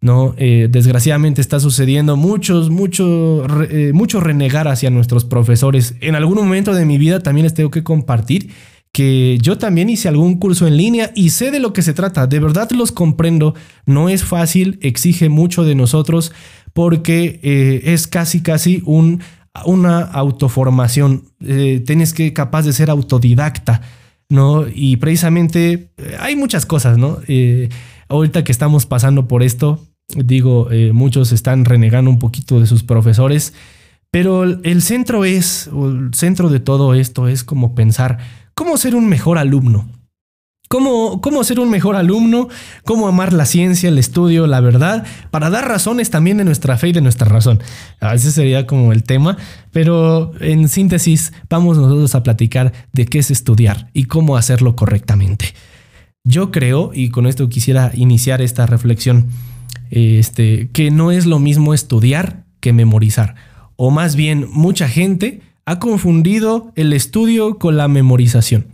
No, 0.00 0.34
eh, 0.38 0.66
desgraciadamente 0.70 1.42
está 1.42 1.60
sucediendo 1.60 2.16
muchos, 2.16 2.70
mucho, 2.70 3.46
eh, 3.70 3.92
mucho 3.92 4.18
renegar 4.18 4.66
hacia 4.66 4.88
nuestros 4.88 5.26
profesores. 5.26 5.94
En 6.00 6.14
algún 6.16 6.36
momento 6.36 6.72
de 6.72 6.86
mi 6.86 6.96
vida 6.96 7.20
también 7.20 7.44
les 7.44 7.52
tengo 7.52 7.70
que 7.70 7.84
compartir 7.84 8.50
que 8.92 9.38
yo 9.40 9.56
también 9.58 9.88
hice 9.88 10.08
algún 10.08 10.38
curso 10.38 10.66
en 10.66 10.76
línea 10.76 11.12
y 11.14 11.30
sé 11.30 11.50
de 11.50 11.60
lo 11.60 11.72
que 11.72 11.82
se 11.82 11.94
trata. 11.94 12.26
De 12.26 12.40
verdad 12.40 12.70
los 12.72 12.92
comprendo. 12.92 13.54
No 13.86 14.08
es 14.08 14.24
fácil, 14.24 14.78
exige 14.82 15.28
mucho 15.28 15.64
de 15.64 15.74
nosotros 15.74 16.32
porque 16.72 17.40
eh, 17.42 17.82
es 17.92 18.06
casi, 18.06 18.42
casi 18.42 18.82
un 18.84 19.20
una 19.64 20.00
autoformación, 20.00 21.24
eh, 21.40 21.82
tienes 21.84 22.14
que 22.14 22.32
capaz 22.32 22.62
de 22.62 22.72
ser 22.72 22.90
autodidacta, 22.90 23.82
¿no? 24.28 24.66
Y 24.72 24.96
precisamente 24.96 25.90
eh, 25.96 26.16
hay 26.20 26.36
muchas 26.36 26.66
cosas, 26.66 26.98
¿no? 26.98 27.18
Eh, 27.26 27.68
ahorita 28.08 28.44
que 28.44 28.52
estamos 28.52 28.86
pasando 28.86 29.26
por 29.28 29.42
esto, 29.42 29.86
digo, 30.08 30.68
muchos 30.92 31.30
están 31.30 31.64
renegando 31.64 32.10
un 32.10 32.18
poquito 32.18 32.58
de 32.58 32.66
sus 32.66 32.82
profesores, 32.82 33.54
pero 34.10 34.42
el 34.42 34.82
centro 34.82 35.24
es, 35.24 35.70
el 35.72 36.10
centro 36.14 36.48
de 36.48 36.58
todo 36.58 36.94
esto 36.94 37.28
es 37.28 37.44
como 37.44 37.76
pensar, 37.76 38.18
¿cómo 38.60 38.76
ser 38.76 38.94
un 38.94 39.08
mejor 39.08 39.38
alumno? 39.38 39.88
Cómo, 40.68 41.22
cómo, 41.22 41.42
ser 41.44 41.60
un 41.60 41.70
mejor 41.70 41.96
alumno, 41.96 42.48
cómo 42.84 43.08
amar 43.08 43.32
la 43.32 43.46
ciencia, 43.46 43.88
el 43.88 43.96
estudio, 43.96 44.46
la 44.46 44.60
verdad, 44.60 45.06
para 45.30 45.48
dar 45.48 45.66
razones 45.66 46.10
también 46.10 46.36
de 46.36 46.44
nuestra 46.44 46.76
fe 46.76 46.88
y 46.88 46.92
de 46.92 47.00
nuestra 47.00 47.26
razón. 47.26 47.62
Veces 48.02 48.34
sería 48.34 48.66
como 48.66 48.92
el 48.92 49.02
tema, 49.02 49.38
pero 49.72 50.32
en 50.40 50.68
síntesis 50.68 51.32
vamos 51.48 51.78
nosotros 51.78 52.14
a 52.14 52.22
platicar 52.22 52.74
de 52.92 53.06
qué 53.06 53.20
es 53.20 53.30
estudiar 53.30 53.88
y 53.94 54.04
cómo 54.04 54.36
hacerlo 54.36 54.76
correctamente. 54.76 55.54
Yo 56.22 56.50
creo, 56.50 56.90
y 56.92 57.08
con 57.08 57.26
esto 57.26 57.48
quisiera 57.48 57.92
iniciar 57.94 58.42
esta 58.42 58.66
reflexión, 58.66 59.28
este, 59.88 60.68
que 60.74 60.90
no 60.90 61.12
es 61.12 61.24
lo 61.24 61.38
mismo 61.38 61.72
estudiar 61.72 62.44
que 62.60 62.74
memorizar. 62.74 63.36
O 63.76 63.90
más 63.90 64.16
bien, 64.16 64.46
mucha 64.52 64.86
gente 64.86 65.40
ha 65.70 65.78
confundido 65.78 66.72
el 66.74 66.92
estudio 66.92 67.56
con 67.58 67.76
la 67.76 67.86
memorización. 67.86 68.66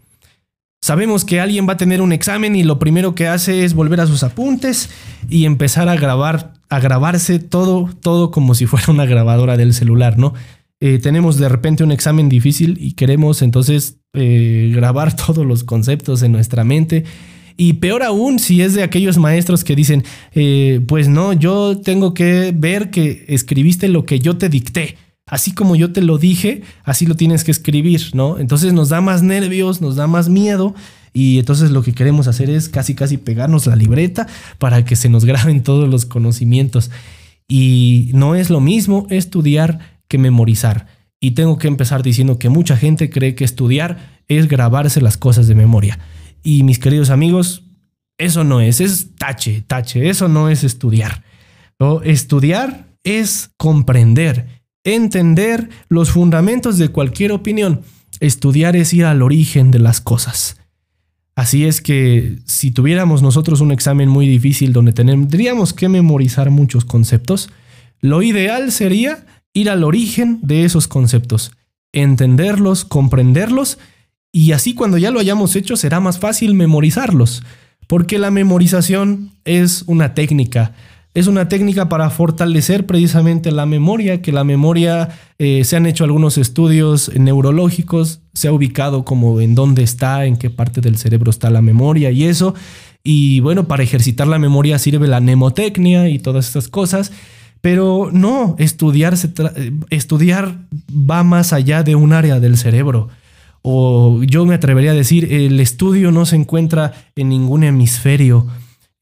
Sabemos 0.81 1.26
que 1.26 1.41
alguien 1.41 1.69
va 1.69 1.75
a 1.75 1.76
tener 1.76 2.00
un 2.00 2.11
examen 2.11 2.57
y 2.57 2.62
lo 2.62 2.79
primero 2.79 3.15
que 3.15 3.29
hace 3.29 3.65
es 3.65 3.75
volver 3.75 4.00
a 4.00 4.07
sus 4.07 4.23
apuntes 4.23 4.88
y 5.29 5.45
empezar 5.45 5.91
a 5.91 5.97
grabar, 5.97 6.55
a 6.71 6.81
grabarse 6.81 7.38
todo, 7.38 7.91
todo 8.00 8.31
como 8.31 8.55
si 8.55 8.65
fuera 8.65 8.91
una 8.91 9.05
grabadora 9.05 9.59
del 9.59 9.75
celular, 9.75 10.17
¿no? 10.17 10.33
Eh, 10.81 10.99
tenemos 10.99 11.37
de 11.37 11.50
repente 11.50 11.85
un 11.85 11.93
examen 11.93 12.31
difícil 12.31 12.79
y 12.81 12.93
queremos 12.93 13.43
entonces 13.43 13.99
eh, 14.15 14.73
grabar 14.75 15.15
todos 15.26 15.45
los 15.45 15.65
conceptos 15.65 16.23
en 16.23 16.33
nuestra 16.33 16.65
mente. 16.65 17.05
Y 17.59 17.75
peor 17.75 18.05
aún 18.05 18.38
si 18.38 18.62
es 18.62 18.73
de 18.73 18.83
aquellos 18.83 19.19
maestros 19.19 19.65
que 19.65 19.76
dicen, 19.76 20.03
eh, 20.35 20.81
pues 20.88 21.09
no, 21.09 21.35
yo 21.35 21.79
tengo 21.79 22.15
que 22.15 22.55
ver 22.57 22.91
que 22.91 23.26
escribiste 23.29 23.88
lo 23.88 24.07
que 24.07 24.19
yo 24.19 24.38
te 24.38 24.49
dicté 24.49 24.97
así 25.26 25.52
como 25.52 25.76
yo 25.76 25.92
te 25.92 26.02
lo 26.02 26.18
dije, 26.18 26.62
así 26.85 27.06
lo 27.06 27.16
tienes 27.16 27.45
que 27.45 27.50
escribir, 27.50 28.11
¿no? 28.14 28.38
Entonces 28.38 28.73
nos 28.73 28.88
da 28.88 29.00
más 29.00 29.23
nervios, 29.23 29.80
nos 29.80 29.97
da 29.97 30.06
más 30.06 30.28
miedo 30.28 30.75
y 31.12 31.38
entonces 31.38 31.71
lo 31.71 31.83
que 31.83 31.95
queremos 31.95 32.28
hacer 32.28 32.50
es 32.50 32.68
casi 32.68 32.95
casi 32.95 33.16
pegarnos 33.16 33.66
la 33.66 33.76
libreta 33.76 34.26
para 34.59 34.85
que 34.85 34.97
se 34.97 35.09
nos 35.09 35.25
graben 35.25 35.62
todos 35.62 35.88
los 35.88 36.06
conocimientos. 36.06 36.90
Y 37.49 38.11
no 38.12 38.35
es 38.35 38.50
lo 38.50 38.61
mismo 38.61 39.06
estudiar 39.11 39.99
que 40.09 40.18
memorizar. 40.18 40.87
Y 41.21 41.33
tengo 41.33 41.59
que 41.59 41.68
empezar 41.68 42.02
diciendo 42.02 42.38
que 42.38 42.49
mucha 42.49 42.76
gente 42.76 43.09
cree 43.09 43.35
que 43.35 43.45
estudiar 43.45 44.21
es 44.28 44.49
grabarse 44.49 45.00
las 45.00 45.16
cosas 45.16 45.49
de 45.49 45.54
memoria. 45.54 45.99
Y 46.42 46.62
mis 46.62 46.78
queridos 46.78 47.11
amigos, 47.11 47.64
eso 48.18 48.45
no 48.45 48.61
es, 48.61 48.80
es 48.80 49.14
tache, 49.16 49.62
tache, 49.66 50.09
eso 50.09 50.28
no 50.28 50.50
es 50.50 50.64
estudiar. 50.64 51.25
Estudiar 52.04 52.87
es 53.04 53.50
comprender, 53.56 54.56
entender 54.87 55.69
los 55.88 56.11
fundamentos 56.11 56.78
de 56.78 56.88
cualquier 56.88 57.33
opinión. 57.33 57.83
Estudiar 58.21 58.76
es 58.76 58.95
ir 58.95 59.05
al 59.05 59.21
origen 59.21 59.71
de 59.71 59.81
las 59.81 60.00
cosas. 60.00 60.57
Así 61.35 61.66
es 61.66 61.83
que 61.83 62.38
si 62.47 62.71
tuviéramos 62.71 63.21
nosotros 63.21 63.61
un 63.61 63.73
examen 63.73 64.09
muy 64.09 64.26
difícil 64.26 64.73
donde 64.73 64.95
tendríamos 64.95 65.75
que 65.75 65.90
memorizar 65.90 66.50
muchos 66.50 66.87
conceptos, 66.87 67.50
lo 68.00 68.23
ideal 68.23 68.73
sería 68.73 69.26
ir 69.52 69.69
al 69.69 69.85
origen 69.85 70.38
de 70.43 70.64
esos 70.64 70.88
conceptos, 70.88 71.52
entenderlos, 71.93 72.85
comprenderlos 72.85 73.78
y 74.33 74.52
así 74.52 74.75
cuando 74.75 74.99
ya 74.99 75.11
lo 75.11 75.19
hayamos 75.19 75.57
hecho 75.57 75.76
será 75.76 75.99
más 75.99 76.19
fácil 76.19 76.55
memorizarlos, 76.55 77.43
porque 77.87 78.19
la 78.19 78.31
memorización 78.31 79.33
es 79.45 79.83
una 79.87 80.14
técnica, 80.14 80.75
es 81.16 81.28
una 81.28 81.49
técnica 81.49 81.88
para 81.88 82.11
fortalecer 82.11 82.85
precisamente 82.85 83.50
la 83.50 83.64
memoria, 83.64 84.20
que 84.20 84.32
la 84.32 84.44
memoria 84.44 85.08
eh, 85.38 85.64
se 85.64 85.75
han 85.75 85.87
hecho 85.87 86.04
algunos 86.04 86.37
estudios 86.37 87.11
neurológicos, 87.16 88.20
se 88.35 88.49
ha 88.49 88.52
ubicado 88.52 89.02
como 89.06 89.40
en 89.40 89.54
dónde 89.54 89.82
está, 89.82 90.26
en 90.26 90.37
qué 90.37 90.50
parte 90.50 90.82
del 90.82 90.99
cerebro 90.99 91.30
está 91.30 91.49
la 91.49 91.62
memoria 91.62 92.11
y 92.11 92.25
eso. 92.25 92.54
Y 93.02 93.40
bueno, 93.40 93.66
para 93.66 93.82
ejercitar 93.82 94.26
la 94.26 94.38
memoria 94.38 94.78
sirve 94.78 95.08
la 95.08 95.23
mnemotecnia 95.23 96.11
y 96.11 96.18
todas 96.18 96.49
estas 96.49 96.68
cosas. 96.68 97.12
Pero 97.62 98.11
no, 98.12 98.54
estudiar, 98.58 99.14
estudiar 99.88 100.58
va 100.92 101.23
más 101.23 101.54
allá 101.54 101.82
de 101.82 101.94
un 101.94 102.12
área 102.12 102.40
del 102.40 102.58
cerebro. 102.58 103.08
O 103.62 104.23
yo 104.23 104.44
me 104.44 104.54
atrevería 104.54 104.90
a 104.90 104.94
decir, 104.94 105.32
el 105.32 105.61
estudio 105.61 106.12
no 106.12 106.26
se 106.26 106.37
encuentra 106.37 106.92
en 107.16 107.30
ningún 107.30 107.64
hemisferio 107.64 108.46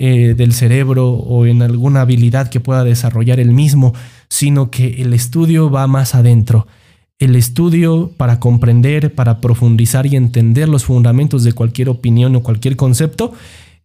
eh, 0.07 0.35
del 0.35 0.53
cerebro 0.53 1.13
o 1.13 1.47
en 1.47 1.63
alguna 1.63 2.03
habilidad 2.03 2.51
que 2.51 2.61
pueda 2.61 2.85
desarrollar 2.85 3.41
el 3.41 3.53
mismo, 3.53 3.95
sino 4.29 4.71
que 4.71 5.01
el 5.01 5.15
estudio 5.15 5.71
va 5.71 5.87
más 5.87 6.15
adentro. 6.15 6.67
El 7.19 7.37
estudio 7.37 8.13
para 8.19 8.39
comprender, 8.39 9.15
para 9.15 9.41
profundizar 9.41 10.05
y 10.05 10.17
entender 10.17 10.69
los 10.69 10.85
fundamentos 10.85 11.43
de 11.43 11.55
cualquier 11.55 11.89
opinión 11.89 12.37
o 12.37 12.43
cualquier 12.43 12.77
concepto, 12.77 13.33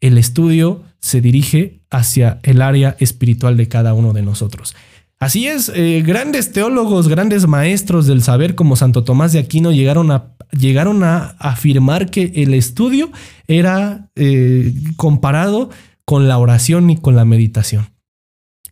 el 0.01 0.17
estudio 0.17 0.83
se 0.99 1.21
dirige 1.21 1.79
hacia 1.89 2.41
el 2.43 2.61
área 2.61 2.97
espiritual 2.99 3.55
de 3.55 3.69
cada 3.69 3.93
uno 3.93 4.11
de 4.11 4.21
nosotros. 4.21 4.75
Así 5.21 5.47
es, 5.47 5.71
eh, 5.73 6.03
grandes 6.05 6.51
teólogos, 6.51 7.07
grandes 7.07 7.47
maestros 7.47 8.07
del 8.07 8.23
saber 8.23 8.55
como 8.55 8.75
Santo 8.75 9.05
Tomás 9.05 9.31
de 9.31 9.39
Aquino 9.39 9.71
llegaron 9.71 10.11
a, 10.11 10.35
llegaron 10.51 11.01
a 11.05 11.35
afirmar 11.39 12.11
que 12.11 12.33
el 12.35 12.53
estudio 12.53 13.09
era 13.47 14.09
eh, 14.17 14.73
comparado 14.97 15.69
con 16.09 16.27
la 16.27 16.39
oración 16.39 16.89
y 16.89 16.97
con 16.97 17.15
la 17.15 17.23
meditación. 17.23 17.91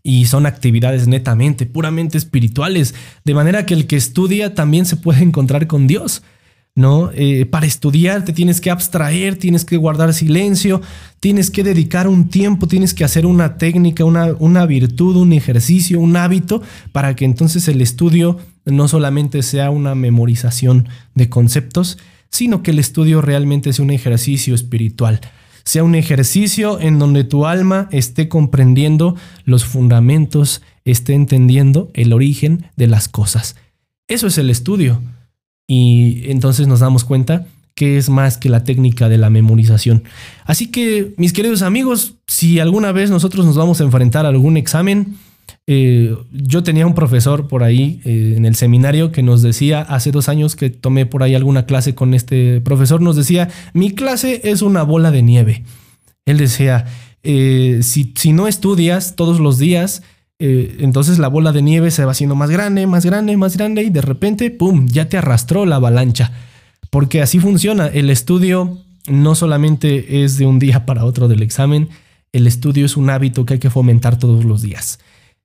Y 0.02 0.26
son 0.26 0.48
actividades 0.48 1.08
netamente, 1.08 1.68
puramente 1.68 2.18
espirituales, 2.18 2.96
de 3.26 3.36
manera 3.36 3.64
que 3.68 3.76
el 3.76 3.86
que 3.86 3.96
estudia 3.96 4.56
también 4.56 4.88
se 4.88 4.96
puede 4.96 5.22
encontrar 5.22 5.68
con 5.68 5.86
Dios. 5.86 6.24
¿no? 6.74 7.12
Eh, 7.14 7.46
para 7.46 7.68
estudiar 7.68 8.26
te 8.26 8.34
tienes 8.34 8.60
que 8.60 8.72
abstraer, 8.72 9.36
tienes 9.36 9.66
que 9.66 9.78
guardar 9.78 10.16
silencio, 10.16 10.82
tienes 11.20 11.52
que 11.52 11.64
dedicar 11.64 12.08
un 12.08 12.30
tiempo, 12.30 12.68
tienes 12.68 12.96
que 12.96 13.04
hacer 13.04 13.28
una 13.28 13.60
técnica, 13.60 14.04
una, 14.04 14.34
una, 14.40 14.66
virtud, 14.66 15.18
un 15.18 15.32
ejercicio, 15.32 16.00
un 16.00 16.18
hábito, 16.18 16.64
para 16.92 17.16
que 17.16 17.26
entonces 17.26 17.68
el 17.68 17.82
estudio 17.82 18.40
no 18.66 18.88
solamente 18.88 19.44
sea 19.44 19.70
una 19.70 19.94
memorización 19.94 20.90
de 21.14 21.30
conceptos, 21.30 22.00
sino 22.32 22.64
que 22.64 22.72
el 22.72 22.80
estudio 22.80 23.22
realmente 23.22 23.72
sea 23.74 23.86
un 23.86 23.92
ejercicio 23.92 24.56
espiritual 24.56 25.22
sea 25.68 25.84
un 25.84 25.96
ejercicio 25.96 26.80
en 26.80 26.98
donde 26.98 27.26
tu 27.26 27.46
alma 27.46 27.90
esté 27.92 28.30
comprendiendo 28.30 29.18
los 29.44 29.66
fundamentos, 29.66 30.62
esté 30.86 31.14
entendiendo 31.14 31.92
el 31.94 32.14
origen 32.14 32.68
de 32.78 32.88
las 32.88 33.10
cosas. 33.10 33.58
Eso 34.08 34.28
es 34.28 34.38
el 34.38 34.50
estudio. 34.50 35.02
Y 35.68 36.22
entonces 36.32 36.68
nos 36.68 36.80
damos 36.80 37.04
cuenta 37.04 37.48
que 37.76 37.98
es 37.98 38.08
más 38.08 38.38
que 38.38 38.48
la 38.48 38.64
técnica 38.64 39.10
de 39.10 39.18
la 39.18 39.30
memorización. 39.30 40.06
Así 40.46 40.68
que, 40.72 41.14
mis 41.18 41.34
queridos 41.34 41.62
amigos, 41.64 42.14
si 42.28 42.62
alguna 42.62 42.94
vez 42.94 43.12
nosotros 43.12 43.46
nos 43.46 43.58
vamos 43.58 43.82
a 43.82 43.84
enfrentar 43.84 44.26
a 44.26 44.30
algún 44.30 44.56
examen, 44.56 45.18
eh, 45.70 46.16
yo 46.32 46.64
tenía 46.64 46.88
un 46.88 46.96
profesor 46.96 47.50
por 47.50 47.62
ahí 47.62 48.00
eh, 48.06 48.36
en 48.38 48.46
el 48.46 48.56
seminario 48.56 49.12
que 49.12 49.22
nos 49.22 49.42
decía, 49.42 49.82
hace 49.82 50.12
dos 50.12 50.30
años 50.30 50.56
que 50.56 50.70
tomé 50.70 51.06
por 51.06 51.24
ahí 51.24 51.36
alguna 51.36 51.66
clase 51.66 51.94
con 51.94 52.14
este 52.14 52.62
profesor, 52.62 53.02
nos 53.02 53.18
decía, 53.18 53.50
mi 53.74 53.92
clase 53.92 54.42
es 54.46 54.62
una 54.62 54.84
bola 54.84 55.12
de 55.12 55.22
nieve. 55.22 55.66
Él 56.26 56.38
decía, 56.38 56.86
eh, 57.24 57.80
si, 57.84 58.14
si, 58.16 58.32
no 58.32 58.48
estudias 58.48 59.18
todos 59.18 59.42
los 59.42 59.58
días, 59.60 60.04
entonces 60.40 61.18
la 61.18 61.30
bola 61.30 61.52
de 61.52 61.64
nieve 61.64 61.90
se 61.90 62.06
va 62.06 62.12
haciendo 62.12 62.36
más 62.36 62.52
grande, 62.52 62.86
más 62.86 63.06
grande, 63.06 63.36
más 63.36 63.58
grande 63.58 63.82
y 63.84 63.90
de 63.90 64.02
repente, 64.02 64.52
¡pum!, 64.52 64.88
ya 64.88 65.10
te 65.10 65.18
arrastró 65.18 65.66
la 65.66 65.78
avalancha. 65.78 66.32
Porque 66.92 67.22
así 67.22 67.40
funciona, 67.40 67.88
el 67.88 68.10
estudio 68.12 68.78
no 69.08 69.36
solamente 69.36 70.24
es 70.24 70.38
de 70.38 70.46
un 70.46 70.60
día 70.60 70.86
para 70.86 71.06
otro 71.06 71.28
del 71.28 71.42
examen, 71.42 71.90
el 72.34 72.46
estudio 72.46 72.86
es 72.86 72.98
un 72.98 73.10
hábito 73.10 73.46
que 73.46 73.56
hay 73.56 73.60
que 73.60 73.72
fomentar 73.72 74.20
todos 74.20 74.46
los 74.46 74.62
días. 74.62 75.00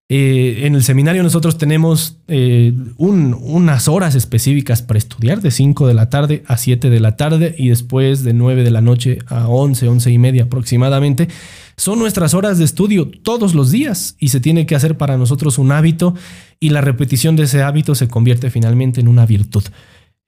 Eh, 0.08 0.66
en 0.66 0.74
el 0.74 0.82
seminario 0.82 1.22
nosotros 1.22 1.56
tenemos 1.56 2.18
eh, 2.28 2.74
unas 2.98 3.88
horas 3.88 4.14
específicas 4.14 4.82
para 4.82 4.98
estudiar, 4.98 5.40
de 5.40 5.50
5 5.50 5.86
de 5.86 5.94
la 5.94 6.10
tarde 6.10 6.42
a 6.46 6.58
7 6.58 6.90
de 6.90 7.00
la 7.00 7.16
tarde 7.16 7.54
y 7.56 7.70
después 7.70 8.22
de 8.22 8.34
9 8.34 8.62
de 8.62 8.70
la 8.70 8.82
noche 8.82 9.20
a 9.26 9.48
11, 9.48 9.88
11 9.88 10.10
y 10.10 10.18
media 10.18 10.42
aproximadamente. 10.44 11.28
Son 11.76 11.98
nuestras 11.98 12.34
horas 12.34 12.58
de 12.58 12.64
estudio 12.64 13.10
todos 13.10 13.54
los 13.54 13.70
días 13.70 14.16
y 14.18 14.28
se 14.28 14.40
tiene 14.40 14.66
que 14.66 14.74
hacer 14.74 14.98
para 14.98 15.16
nosotros 15.16 15.56
un 15.58 15.72
hábito 15.72 16.14
y 16.60 16.70
la 16.70 16.82
repetición 16.82 17.34
de 17.34 17.44
ese 17.44 17.62
hábito 17.62 17.94
se 17.94 18.08
convierte 18.08 18.50
finalmente 18.50 19.00
en 19.00 19.08
una 19.08 19.24
virtud. 19.24 19.64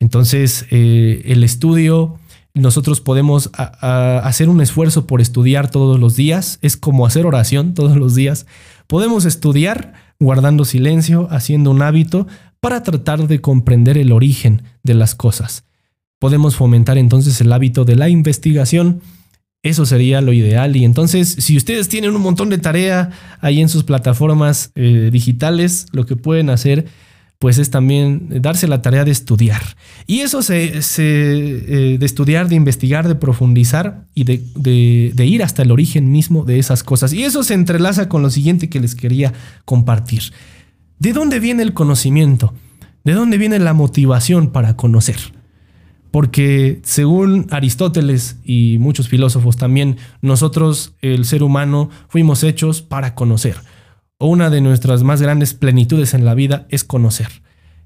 Entonces, 0.00 0.66
eh, 0.70 1.22
el 1.26 1.44
estudio, 1.44 2.18
nosotros 2.54 3.00
podemos 3.00 3.50
hacer 3.52 4.48
un 4.48 4.60
esfuerzo 4.60 5.06
por 5.06 5.20
estudiar 5.20 5.70
todos 5.70 5.98
los 5.98 6.16
días, 6.16 6.58
es 6.62 6.76
como 6.76 7.06
hacer 7.06 7.26
oración 7.26 7.74
todos 7.74 7.96
los 7.96 8.14
días 8.14 8.46
Podemos 8.86 9.24
estudiar 9.24 9.94
guardando 10.20 10.64
silencio, 10.64 11.28
haciendo 11.30 11.70
un 11.70 11.82
hábito 11.82 12.26
para 12.60 12.82
tratar 12.82 13.26
de 13.26 13.40
comprender 13.40 13.98
el 13.98 14.12
origen 14.12 14.62
de 14.82 14.94
las 14.94 15.14
cosas. 15.14 15.64
Podemos 16.18 16.56
fomentar 16.56 16.98
entonces 16.98 17.40
el 17.40 17.52
hábito 17.52 17.84
de 17.84 17.96
la 17.96 18.08
investigación. 18.08 19.00
Eso 19.62 19.86
sería 19.86 20.20
lo 20.20 20.32
ideal. 20.32 20.76
Y 20.76 20.84
entonces, 20.84 21.28
si 21.28 21.56
ustedes 21.56 21.88
tienen 21.88 22.14
un 22.14 22.22
montón 22.22 22.50
de 22.50 22.58
tarea 22.58 23.10
ahí 23.40 23.60
en 23.60 23.68
sus 23.68 23.84
plataformas 23.84 24.70
eh, 24.74 25.08
digitales, 25.12 25.86
lo 25.92 26.06
que 26.06 26.16
pueden 26.16 26.50
hacer 26.50 26.86
pues 27.44 27.58
es 27.58 27.68
también 27.68 28.40
darse 28.40 28.66
la 28.66 28.80
tarea 28.80 29.04
de 29.04 29.10
estudiar. 29.10 29.60
Y 30.06 30.20
eso 30.20 30.40
se, 30.40 30.80
eh, 30.96 31.98
de 31.98 32.06
estudiar, 32.06 32.48
de 32.48 32.54
investigar, 32.54 33.06
de 33.06 33.16
profundizar 33.16 34.06
y 34.14 34.24
de, 34.24 35.26
ir 35.26 35.42
hasta 35.42 35.60
el 35.60 35.70
origen 35.70 36.10
mismo 36.10 36.46
de 36.46 36.58
esas 36.58 36.82
cosas. 36.82 37.12
Y 37.12 37.22
eso 37.22 37.42
se 37.42 37.52
entrelaza 37.52 38.08
con 38.08 38.22
lo 38.22 38.30
siguiente 38.30 38.70
que 38.70 38.80
les 38.80 38.94
quería 38.94 39.34
compartir. 39.66 40.32
¿De 40.98 41.12
dónde 41.12 41.38
viene 41.38 41.62
el 41.62 41.74
conocimiento? 41.74 42.54
¿De 43.04 43.12
dónde 43.12 43.36
viene 43.36 43.58
la 43.58 43.74
motivación 43.74 44.50
para 44.50 44.74
conocer? 44.74 45.18
Porque 46.10 46.80
según 46.82 47.46
Aristóteles 47.50 48.38
y 48.42 48.78
muchos 48.80 49.10
filósofos 49.10 49.58
también, 49.58 49.98
nosotros, 50.22 50.94
el 51.02 51.26
ser 51.26 51.42
humano, 51.42 51.90
fuimos 52.08 52.42
hechos 52.42 52.80
para 52.80 53.14
conocer 53.14 53.56
o 54.18 54.28
una 54.28 54.50
de 54.50 54.60
nuestras 54.60 55.02
más 55.02 55.20
grandes 55.20 55.54
plenitudes 55.54 56.14
en 56.14 56.24
la 56.24 56.34
vida 56.34 56.66
es 56.70 56.84
conocer. 56.84 57.28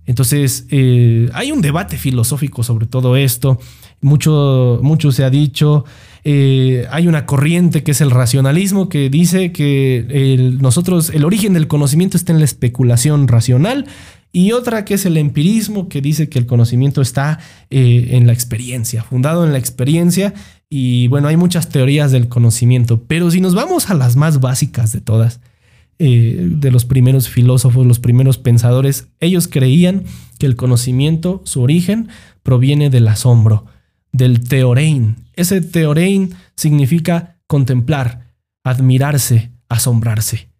Entonces, 0.08 0.66
eh, 0.70 1.28
hay 1.34 1.52
un 1.52 1.60
debate 1.60 1.98
filosófico 1.98 2.62
sobre 2.62 2.86
todo 2.86 3.14
esto. 3.16 3.58
Mucho, 4.00 4.80
mucho 4.82 5.12
se 5.12 5.22
ha 5.22 5.28
dicho. 5.28 5.84
Eh, 6.24 6.86
hay 6.90 7.06
una 7.06 7.26
corriente 7.26 7.82
que 7.82 7.90
es 7.90 8.00
el 8.00 8.10
racionalismo 8.10 8.88
que 8.88 9.10
dice 9.10 9.52
que 9.52 10.06
el, 10.08 10.62
nosotros, 10.62 11.10
el 11.10 11.26
origen 11.26 11.52
del 11.52 11.68
conocimiento 11.68 12.16
está 12.16 12.32
en 12.32 12.38
la 12.38 12.46
especulación 12.46 13.28
racional. 13.28 13.84
Y 14.32 14.52
otra 14.52 14.86
que 14.86 14.94
es 14.94 15.04
el 15.04 15.18
empirismo, 15.18 15.90
que 15.90 16.00
dice 16.00 16.30
que 16.30 16.38
el 16.38 16.46
conocimiento 16.46 17.02
está 17.02 17.38
eh, 17.68 18.08
en 18.12 18.26
la 18.26 18.32
experiencia, 18.32 19.02
fundado 19.02 19.44
en 19.44 19.52
la 19.52 19.58
experiencia. 19.58 20.32
Y 20.70 21.08
bueno, 21.08 21.28
hay 21.28 21.36
muchas 21.36 21.68
teorías 21.68 22.12
del 22.12 22.28
conocimiento, 22.28 23.02
pero 23.06 23.30
si 23.30 23.42
nos 23.42 23.54
vamos 23.54 23.90
a 23.90 23.94
las 23.94 24.16
más 24.16 24.40
básicas 24.40 24.92
de 24.92 25.00
todas, 25.02 25.40
eh, 26.00 26.46
de 26.48 26.70
los 26.70 26.84
primeros 26.84 27.28
filósofos, 27.28 27.84
los 27.84 27.98
primeros 27.98 28.38
pensadores, 28.38 29.08
ellos 29.18 29.48
creían 29.48 30.04
que 30.38 30.46
el 30.46 30.54
conocimiento, 30.54 31.42
su 31.44 31.60
origen, 31.60 32.08
proviene 32.44 32.88
del 32.88 33.08
asombro, 33.08 33.66
del 34.12 34.46
teorein. 34.46 35.16
Ese 35.34 35.60
teorein 35.60 36.34
significa 36.54 37.36
contemplar, 37.48 38.32
admirarse, 38.62 39.50
asombrarse. 39.68 40.50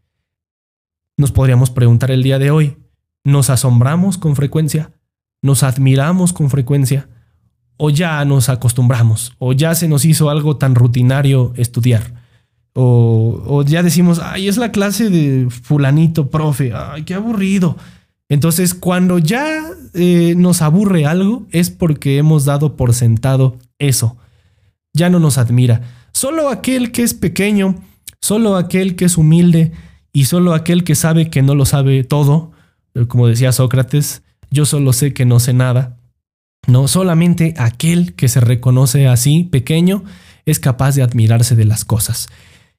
Nos 1.16 1.30
podríamos 1.30 1.71
preguntar 1.71 2.11
el 2.11 2.25
día 2.25 2.40
de 2.40 2.50
hoy, 2.50 2.76
¿nos 3.23 3.49
asombramos 3.49 4.18
con 4.18 4.35
frecuencia? 4.35 4.92
¿Nos 5.40 5.62
admiramos 5.62 6.33
con 6.33 6.50
frecuencia? 6.50 7.09
¿O 7.76 7.90
ya 7.90 8.25
nos 8.25 8.49
acostumbramos? 8.49 9.35
¿O 9.38 9.52
ya 9.52 9.76
se 9.76 9.87
nos 9.87 10.04
hizo 10.04 10.30
algo 10.30 10.57
tan 10.57 10.75
rutinario 10.75 11.52
estudiar? 11.57 12.18
O, 12.81 13.65
ya 13.67 13.83
decimos, 13.83 14.21
ay, 14.23 14.47
es 14.47 14.57
la 14.57 14.71
clase 14.71 15.11
de 15.11 15.51
fulanito, 15.51 16.31
profe, 16.31 16.73
ay, 16.73 17.03
qué 17.03 17.15
aburrido. 17.15 17.77
Entonces, 18.29 18.73
cuando 18.73 19.19
ya 19.19 19.65
eh, 19.95 20.35
nos 20.37 20.63
aburre 20.63 21.05
algo, 21.05 21.49
es 21.51 21.71
porque 21.71 22.19
hemos 22.19 22.45
dado 22.45 22.77
por 22.77 22.95
sentado 22.95 23.57
eso. 23.81 24.17
Ya 24.93 25.11
no 25.11 25.19
nos 25.19 25.39
admira. 25.39 25.81
Solo 26.13 26.51
aquel 26.51 26.93
que 26.93 27.03
es 27.03 27.15
pequeño, 27.15 27.75
solo 28.21 28.57
aquel 28.57 28.95
que 28.95 29.07
es 29.07 29.19
humilde 29.19 29.73
y 30.12 30.27
solo 30.27 30.55
aquel 30.55 30.85
que 30.85 30.95
sabe 30.95 31.31
que 31.31 31.43
no 31.43 31.57
lo 31.57 31.64
sabe 31.64 32.05
todo, 32.05 32.53
eh, 32.95 33.07
como 33.07 33.27
decía 33.27 33.51
Sócrates, 33.51 34.23
yo 34.53 34.67
solo 34.67 34.93
sé 34.93 35.12
que 35.12 35.25
no 35.25 35.41
sé 35.41 35.53
nada. 35.53 35.97
No, 36.69 36.87
solamente 36.87 37.55
aquel 37.57 38.14
que 38.14 38.29
se 38.29 38.38
reconoce 38.38 39.09
así, 39.09 39.43
pequeño, 39.43 40.05
es 40.47 40.61
capaz 40.61 40.95
de 40.95 41.03
admirarse 41.03 41.57
de 41.57 41.64
las 41.64 41.85
cosas. 41.85 42.29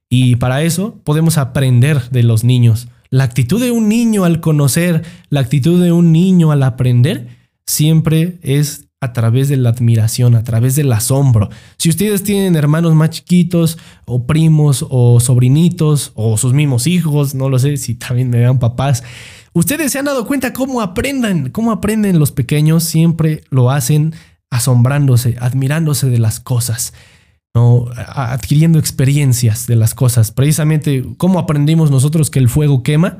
Y 0.09 0.37
para 0.37 0.63
eso 0.63 0.99
podemos 1.03 1.37
aprender 1.37 2.09
de 2.09 2.23
los 2.23 2.43
niños. 2.43 2.87
La 3.11 3.23
actitud 3.23 3.61
de 3.61 3.71
un 3.71 3.87
niño 3.87 4.25
al 4.25 4.39
conocer, 4.39 5.03
la 5.29 5.39
actitud 5.39 5.81
de 5.81 5.91
un 5.91 6.11
niño 6.11 6.51
al 6.51 6.63
aprender, 6.63 7.27
siempre 7.65 8.39
es 8.41 8.87
a 9.01 9.13
través 9.13 9.47
de 9.47 9.57
la 9.57 9.69
admiración, 9.69 10.35
a 10.35 10.43
través 10.43 10.75
del 10.75 10.91
asombro. 10.91 11.49
Si 11.77 11.89
ustedes 11.89 12.23
tienen 12.23 12.55
hermanos 12.55 12.95
más 12.95 13.11
chiquitos, 13.11 13.77
o 14.05 14.25
primos, 14.25 14.85
o 14.89 15.19
sobrinitos, 15.19 16.11
o 16.15 16.37
sus 16.37 16.53
mismos 16.53 16.85
hijos, 16.85 17.33
no 17.33 17.49
lo 17.49 17.59
sé 17.59 17.77
si 17.77 17.95
también 17.95 18.29
me 18.29 18.39
vean 18.39 18.59
papás, 18.59 19.03
ustedes 19.53 19.91
se 19.91 19.99
han 19.99 20.05
dado 20.05 20.27
cuenta 20.27 20.53
cómo 20.53 20.81
aprenden, 20.81 21.49
cómo 21.51 21.71
aprenden 21.71 22.19
los 22.19 22.31
pequeños, 22.31 22.83
siempre 22.83 23.43
lo 23.51 23.71
hacen 23.71 24.13
asombrándose, 24.49 25.37
admirándose 25.39 26.09
de 26.09 26.19
las 26.19 26.39
cosas 26.39 26.93
adquiriendo 27.53 28.79
experiencias 28.79 29.67
de 29.67 29.75
las 29.75 29.93
cosas. 29.93 30.31
Precisamente, 30.31 31.05
¿cómo 31.17 31.39
aprendimos 31.39 31.91
nosotros 31.91 32.29
que 32.29 32.39
el 32.39 32.49
fuego 32.49 32.83
quema? 32.83 33.19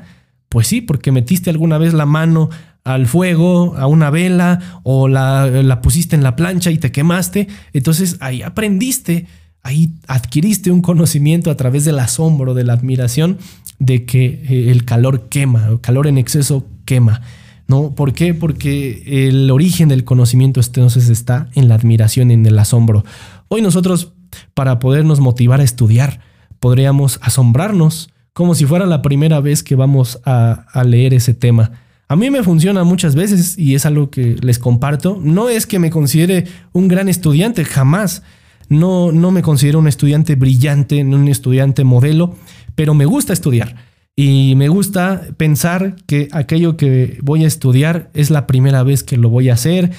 Pues 0.49 0.67
sí, 0.67 0.81
porque 0.81 1.11
metiste 1.11 1.49
alguna 1.49 1.77
vez 1.77 1.93
la 1.93 2.05
mano 2.05 2.49
al 2.83 3.07
fuego, 3.07 3.75
a 3.77 3.87
una 3.87 4.09
vela, 4.09 4.81
o 4.83 5.07
la, 5.07 5.45
la 5.47 5.81
pusiste 5.81 6.15
en 6.15 6.23
la 6.23 6.35
plancha 6.35 6.71
y 6.71 6.77
te 6.77 6.91
quemaste. 6.91 7.47
Entonces 7.73 8.17
ahí 8.19 8.41
aprendiste, 8.41 9.27
ahí 9.61 9.93
adquiriste 10.07 10.71
un 10.71 10.81
conocimiento 10.81 11.51
a 11.51 11.55
través 11.55 11.85
del 11.85 11.99
asombro, 11.99 12.53
de 12.53 12.63
la 12.63 12.73
admiración 12.73 13.37
de 13.79 14.05
que 14.05 14.25
eh, 14.25 14.71
el 14.71 14.85
calor 14.85 15.29
quema, 15.29 15.67
el 15.67 15.81
calor 15.81 16.07
en 16.07 16.17
exceso 16.17 16.65
quema. 16.85 17.21
¿No? 17.67 17.93
¿Por 17.93 18.13
qué? 18.13 18.33
Porque 18.33 19.27
el 19.27 19.51
origen 19.51 19.89
del 19.89 20.03
conocimiento 20.03 20.59
entonces 20.59 21.07
está 21.07 21.49
en 21.53 21.69
la 21.69 21.75
admiración, 21.75 22.31
en 22.31 22.43
el 22.47 22.57
asombro. 22.57 23.05
Hoy 23.47 23.61
nosotros 23.61 24.13
para 24.53 24.79
podernos 24.79 25.19
motivar 25.19 25.59
a 25.59 25.63
estudiar. 25.63 26.21
Podríamos 26.59 27.19
asombrarnos 27.21 28.09
como 28.33 28.55
si 28.55 28.65
fuera 28.65 28.85
la 28.85 29.01
primera 29.01 29.41
vez 29.41 29.63
que 29.63 29.75
vamos 29.75 30.19
a, 30.25 30.65
leer 30.85 31.13
ese 31.13 31.33
tema. 31.33 31.71
A 32.07 32.15
mí 32.15 32.29
me 32.29 32.41
funciona 32.41 32.83
muchas 32.83 33.13
veces 33.13 33.57
y 33.57 33.75
es 33.75 33.85
algo 33.85 34.09
que 34.09 34.37
les 34.41 34.59
comparto. 34.59 35.19
No 35.21 35.49
es 35.49 35.67
que 35.67 35.77
me 35.77 35.89
considere 35.89 36.45
un 36.71 36.87
gran 36.87 37.09
estudiante, 37.09 37.65
jamás. 37.65 38.23
No, 38.69 39.11
no 39.11 39.31
me 39.31 39.41
considero 39.41 39.79
un 39.79 39.87
estudiante 39.87 40.35
brillante, 40.35 41.03
un 41.03 41.27
estudiante 41.27 41.83
modelo, 41.83 42.35
pero 42.75 42.93
me 42.93 43.05
gusta 43.05 43.33
estudiar. 43.33 43.75
Y 44.15 44.55
me 44.55 44.69
gusta 44.69 45.21
pensar 45.37 45.95
que 46.05 46.27
aquello 46.31 46.77
que 46.77 47.19
voy 47.21 47.43
a 47.43 47.47
estudiar 47.47 48.09
es 48.13 48.29
la 48.29 48.47
primera 48.47 48.83
vez 48.83 49.03
que 49.03 49.17
lo 49.17 49.29
voy 49.29 49.49
a 49.49 49.53
hacer. 49.53 49.91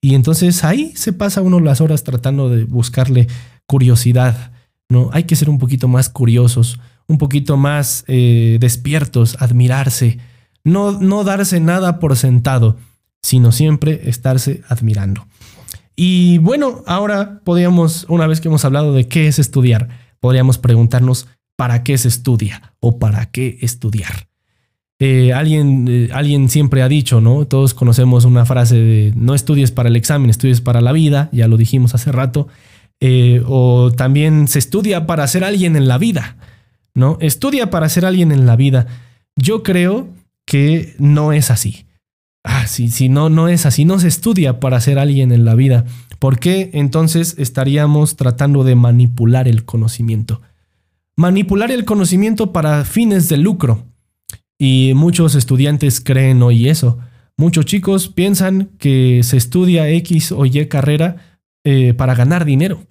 Y 0.00 0.14
entonces 0.14 0.64
ahí 0.64 0.92
se 0.94 1.12
pasa 1.12 1.42
uno 1.42 1.60
las 1.60 1.80
horas 1.80 2.04
tratando 2.04 2.48
de 2.48 2.64
buscarle 2.64 3.26
curiosidad, 3.68 4.50
¿no? 4.88 5.10
Hay 5.12 5.24
que 5.24 5.36
ser 5.36 5.50
un 5.50 5.58
poquito 5.58 5.86
más 5.86 6.08
curiosos, 6.08 6.80
un 7.06 7.18
poquito 7.18 7.56
más 7.56 8.04
eh, 8.08 8.56
despiertos, 8.60 9.36
admirarse, 9.38 10.18
no, 10.64 10.98
no 10.98 11.22
darse 11.22 11.60
nada 11.60 12.00
por 12.00 12.16
sentado, 12.16 12.76
sino 13.22 13.52
siempre 13.52 14.08
estarse 14.08 14.62
admirando. 14.68 15.26
Y 15.94 16.38
bueno, 16.38 16.82
ahora 16.86 17.40
podríamos, 17.44 18.06
una 18.08 18.26
vez 18.26 18.40
que 18.40 18.48
hemos 18.48 18.64
hablado 18.64 18.92
de 18.94 19.06
qué 19.06 19.28
es 19.28 19.38
estudiar, 19.38 19.88
podríamos 20.20 20.56
preguntarnos 20.58 21.26
para 21.56 21.82
qué 21.82 21.98
se 21.98 22.08
estudia 22.08 22.74
o 22.80 22.98
para 22.98 23.26
qué 23.26 23.58
estudiar. 23.60 24.28
Eh, 25.00 25.32
alguien, 25.32 25.86
eh, 25.88 26.08
alguien 26.12 26.48
siempre 26.48 26.82
ha 26.82 26.88
dicho, 26.88 27.20
¿no? 27.20 27.46
Todos 27.46 27.74
conocemos 27.74 28.24
una 28.24 28.46
frase 28.46 28.76
de 28.76 29.12
no 29.16 29.34
estudies 29.34 29.70
para 29.70 29.88
el 29.88 29.96
examen, 29.96 30.30
estudies 30.30 30.60
para 30.60 30.80
la 30.80 30.92
vida, 30.92 31.28
ya 31.32 31.46
lo 31.48 31.56
dijimos 31.56 31.94
hace 31.94 32.10
rato. 32.12 32.48
Eh, 33.00 33.42
o 33.46 33.92
también 33.92 34.48
se 34.48 34.58
estudia 34.58 35.06
para 35.06 35.26
ser 35.28 35.44
alguien 35.44 35.76
en 35.76 35.86
la 35.86 35.98
vida, 35.98 36.36
¿no? 36.94 37.16
Estudia 37.20 37.70
para 37.70 37.88
ser 37.88 38.04
alguien 38.04 38.32
en 38.32 38.46
la 38.46 38.56
vida. 38.56 38.86
Yo 39.36 39.62
creo 39.62 40.08
que 40.44 40.94
no 40.98 41.32
es 41.32 41.50
así. 41.50 41.86
Ah, 42.44 42.66
sí, 42.66 43.08
no, 43.08 43.28
no 43.28 43.48
es 43.48 43.66
así. 43.66 43.84
No 43.84 43.98
se 43.98 44.08
estudia 44.08 44.58
para 44.58 44.80
ser 44.80 44.98
alguien 44.98 45.32
en 45.32 45.44
la 45.44 45.54
vida. 45.54 45.84
¿Por 46.18 46.38
qué 46.38 46.70
entonces 46.72 47.34
estaríamos 47.38 48.16
tratando 48.16 48.64
de 48.64 48.74
manipular 48.74 49.46
el 49.46 49.64
conocimiento? 49.64 50.40
Manipular 51.16 51.70
el 51.70 51.84
conocimiento 51.84 52.52
para 52.52 52.84
fines 52.84 53.28
de 53.28 53.36
lucro. 53.36 53.84
Y 54.58 54.92
muchos 54.94 55.34
estudiantes 55.34 56.00
creen 56.00 56.42
hoy 56.42 56.68
eso. 56.68 56.98
Muchos 57.36 57.66
chicos 57.66 58.08
piensan 58.08 58.70
que 58.78 59.20
se 59.22 59.36
estudia 59.36 59.88
X 59.90 60.32
o 60.32 60.44
Y 60.46 60.66
carrera 60.66 61.38
eh, 61.64 61.94
para 61.94 62.14
ganar 62.14 62.44
dinero. 62.44 62.87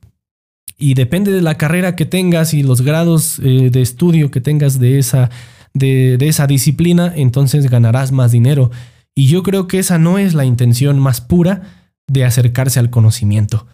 Y 0.77 0.93
depende 0.93 1.31
de 1.31 1.41
la 1.41 1.55
carrera 1.55 1.95
que 1.95 2.05
tengas 2.05 2.53
y 2.53 2.63
los 2.63 2.81
grados 2.81 3.39
eh, 3.43 3.69
de 3.71 3.81
estudio 3.81 4.31
que 4.31 4.41
tengas 4.41 4.79
de 4.79 4.99
esa, 4.99 5.29
de, 5.73 6.17
esa 6.21 6.47
disciplina, 6.47 7.13
entonces 7.15 7.69
ganarás 7.69 8.11
más 8.11 8.31
dinero. 8.31 8.71
Y 9.15 9.27
yo 9.27 9.43
creo 9.43 9.67
que 9.67 9.79
esa 9.79 9.97
no 9.97 10.17
es 10.17 10.33
la 10.33 10.45
intención 10.45 10.99
más 10.99 11.21
pura 11.21 11.61
de 12.07 12.25
acercarse 12.25 12.79
al 12.79 12.89
conocimiento. 12.89 13.65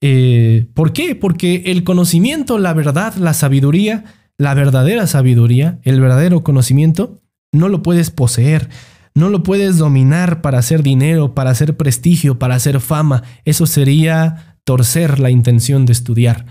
Eh, 0.00 0.66
¿Por 0.74 0.92
qué? 0.92 1.14
Porque 1.14 1.64
el 1.66 1.82
conocimiento, 1.82 2.58
la 2.58 2.72
verdad, 2.74 3.14
la 3.16 3.34
sabiduría, 3.34 4.04
la 4.38 4.54
verdadera 4.54 5.06
sabiduría, 5.06 5.80
el 5.82 6.00
verdadero 6.00 6.44
conocimiento, 6.44 7.20
no 7.52 7.68
lo 7.68 7.82
puedes 7.82 8.10
poseer, 8.10 8.68
No 9.14 9.30
lo 9.30 9.42
puedes 9.42 9.78
dominar 9.78 10.42
para 10.42 10.58
hacer 10.58 10.82
dinero, 10.82 11.34
para 11.34 11.48
hacer 11.48 11.78
prestigio, 11.78 12.38
para 12.38 12.54
hacer 12.54 12.80
fama. 12.80 13.22
Eso 13.46 13.64
sería 13.64 14.55
torcer 14.66 15.20
la 15.20 15.30
intención 15.30 15.86
de 15.86 15.92
estudiar. 15.92 16.44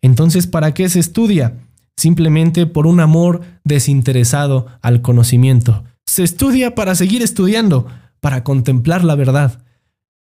Entonces, 0.00 0.46
¿para 0.46 0.72
qué 0.72 0.88
se 0.88 0.98
estudia? 0.98 1.58
Simplemente 1.96 2.66
por 2.66 2.86
un 2.86 2.98
amor 2.98 3.42
desinteresado 3.62 4.66
al 4.80 5.02
conocimiento. 5.02 5.84
Se 6.06 6.24
estudia 6.24 6.74
para 6.74 6.94
seguir 6.94 7.22
estudiando, 7.22 7.86
para 8.20 8.42
contemplar 8.42 9.04
la 9.04 9.14
verdad. 9.14 9.62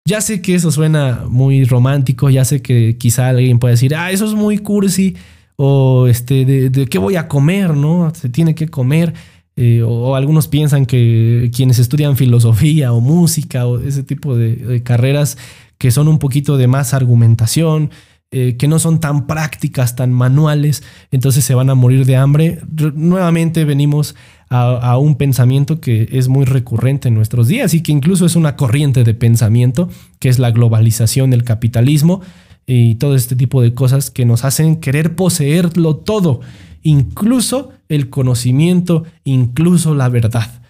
Ya 0.08 0.22
sé 0.22 0.42
que 0.42 0.56
eso 0.56 0.72
suena 0.72 1.26
muy 1.30 1.66
romántico, 1.66 2.30
ya 2.30 2.46
sé 2.46 2.62
que 2.62 2.98
quizá 2.98 3.30
alguien 3.30 3.60
puede 3.60 3.74
decir, 3.74 3.96
ah, 3.96 4.12
eso 4.12 4.26
es 4.26 4.34
muy 4.34 4.58
cursi, 4.58 5.16
o 5.56 6.08
este, 6.08 6.46
de, 6.46 6.86
qué 6.88 6.98
voy 6.98 7.16
a 7.16 7.28
comer, 7.28 7.76
¿no? 7.76 8.12
Se 8.16 8.30
tiene 8.30 8.56
que 8.56 8.68
comer. 8.68 9.14
Eh, 9.58 9.84
o, 9.84 10.16
algunos 10.16 10.48
piensan 10.50 10.86
que 10.86 11.50
quienes 11.56 11.80
estudian 11.80 12.18
filosofía 12.18 12.92
o 12.92 13.00
música 13.00 13.66
o 13.66 13.80
ese 13.80 14.04
tipo 14.04 14.36
de, 14.36 14.84
carreras 14.84 15.38
que 15.78 15.92
son 15.92 16.08
un 16.08 16.20
poquito 16.20 16.58
de 16.58 16.68
más 16.68 16.94
argumentación, 16.94 17.92
eh, 18.32 18.58
que 18.58 18.68
no 18.68 18.80
son 18.80 19.00
tan 19.00 19.28
prácticas, 19.28 19.96
tan 19.96 20.12
manuales, 20.12 20.84
entonces 21.12 21.46
se 21.46 21.56
van 21.56 21.70
a 21.70 21.76
morir 21.76 22.06
de 22.06 22.18
hambre. 22.18 22.60
nuevamente 22.94 23.64
venimos 23.64 24.16
a, 24.50 24.98
un 24.98 25.16
pensamiento 25.16 25.80
que 25.80 26.10
es 26.12 26.28
muy 26.28 26.46
recurrente 26.46 27.08
en 27.08 27.14
nuestros 27.14 27.48
días 27.48 27.74
y 27.74 27.82
que 27.82 27.92
incluso 27.92 28.26
es 28.26 28.36
una 28.36 28.56
corriente 28.56 29.04
de 29.04 29.14
pensamiento, 29.14 29.90
que 30.20 30.30
es 30.30 30.40
la 30.40 30.52
globalización, 30.52 31.34
el 31.34 31.44
capitalismo 31.44 32.22
y 32.66 32.96
todo 32.96 33.16
este 33.16 33.36
tipo 33.36 33.62
de 33.62 33.74
cosas 33.74 34.12
que 34.12 34.26
nos 34.26 34.44
hacen 34.44 34.78
querer 34.78 35.16
poseerlo 35.16 35.96
todo, 35.96 36.42
incluso 36.84 37.72
el 37.90 38.10
conocimiento, 38.10 39.04
incluso 39.24 39.96
la 39.96 40.10
verdad. 40.10 40.62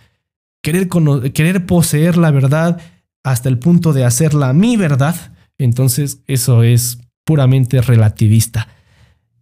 Querer, 0.62 0.88
querer 1.34 1.66
poseer 1.66 2.18
la 2.18 2.32
verdad 2.32 2.80
hasta 3.26 3.50
el 3.50 3.58
punto 3.58 3.92
de 3.92 4.06
hacerla 4.06 4.54
mi 4.54 4.78
verdad, 4.78 5.16
entonces 5.58 6.22
eso 6.28 6.62
es 6.62 7.00
puramente 7.24 7.82
relativista. 7.82 8.68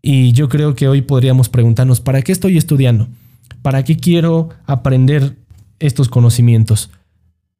Y 0.01 0.31
yo 0.31 0.47
creo 0.47 0.73
que 0.73 0.87
hoy 0.87 1.01
podríamos 1.01 1.49
preguntarnos, 1.49 1.99
¿para 1.99 2.21
qué 2.21 2.31
estoy 2.31 2.57
estudiando? 2.57 3.09
¿Para 3.61 3.83
qué 3.83 3.97
quiero 3.97 4.49
aprender 4.65 5.35
estos 5.79 6.07
conocimientos? 6.07 6.91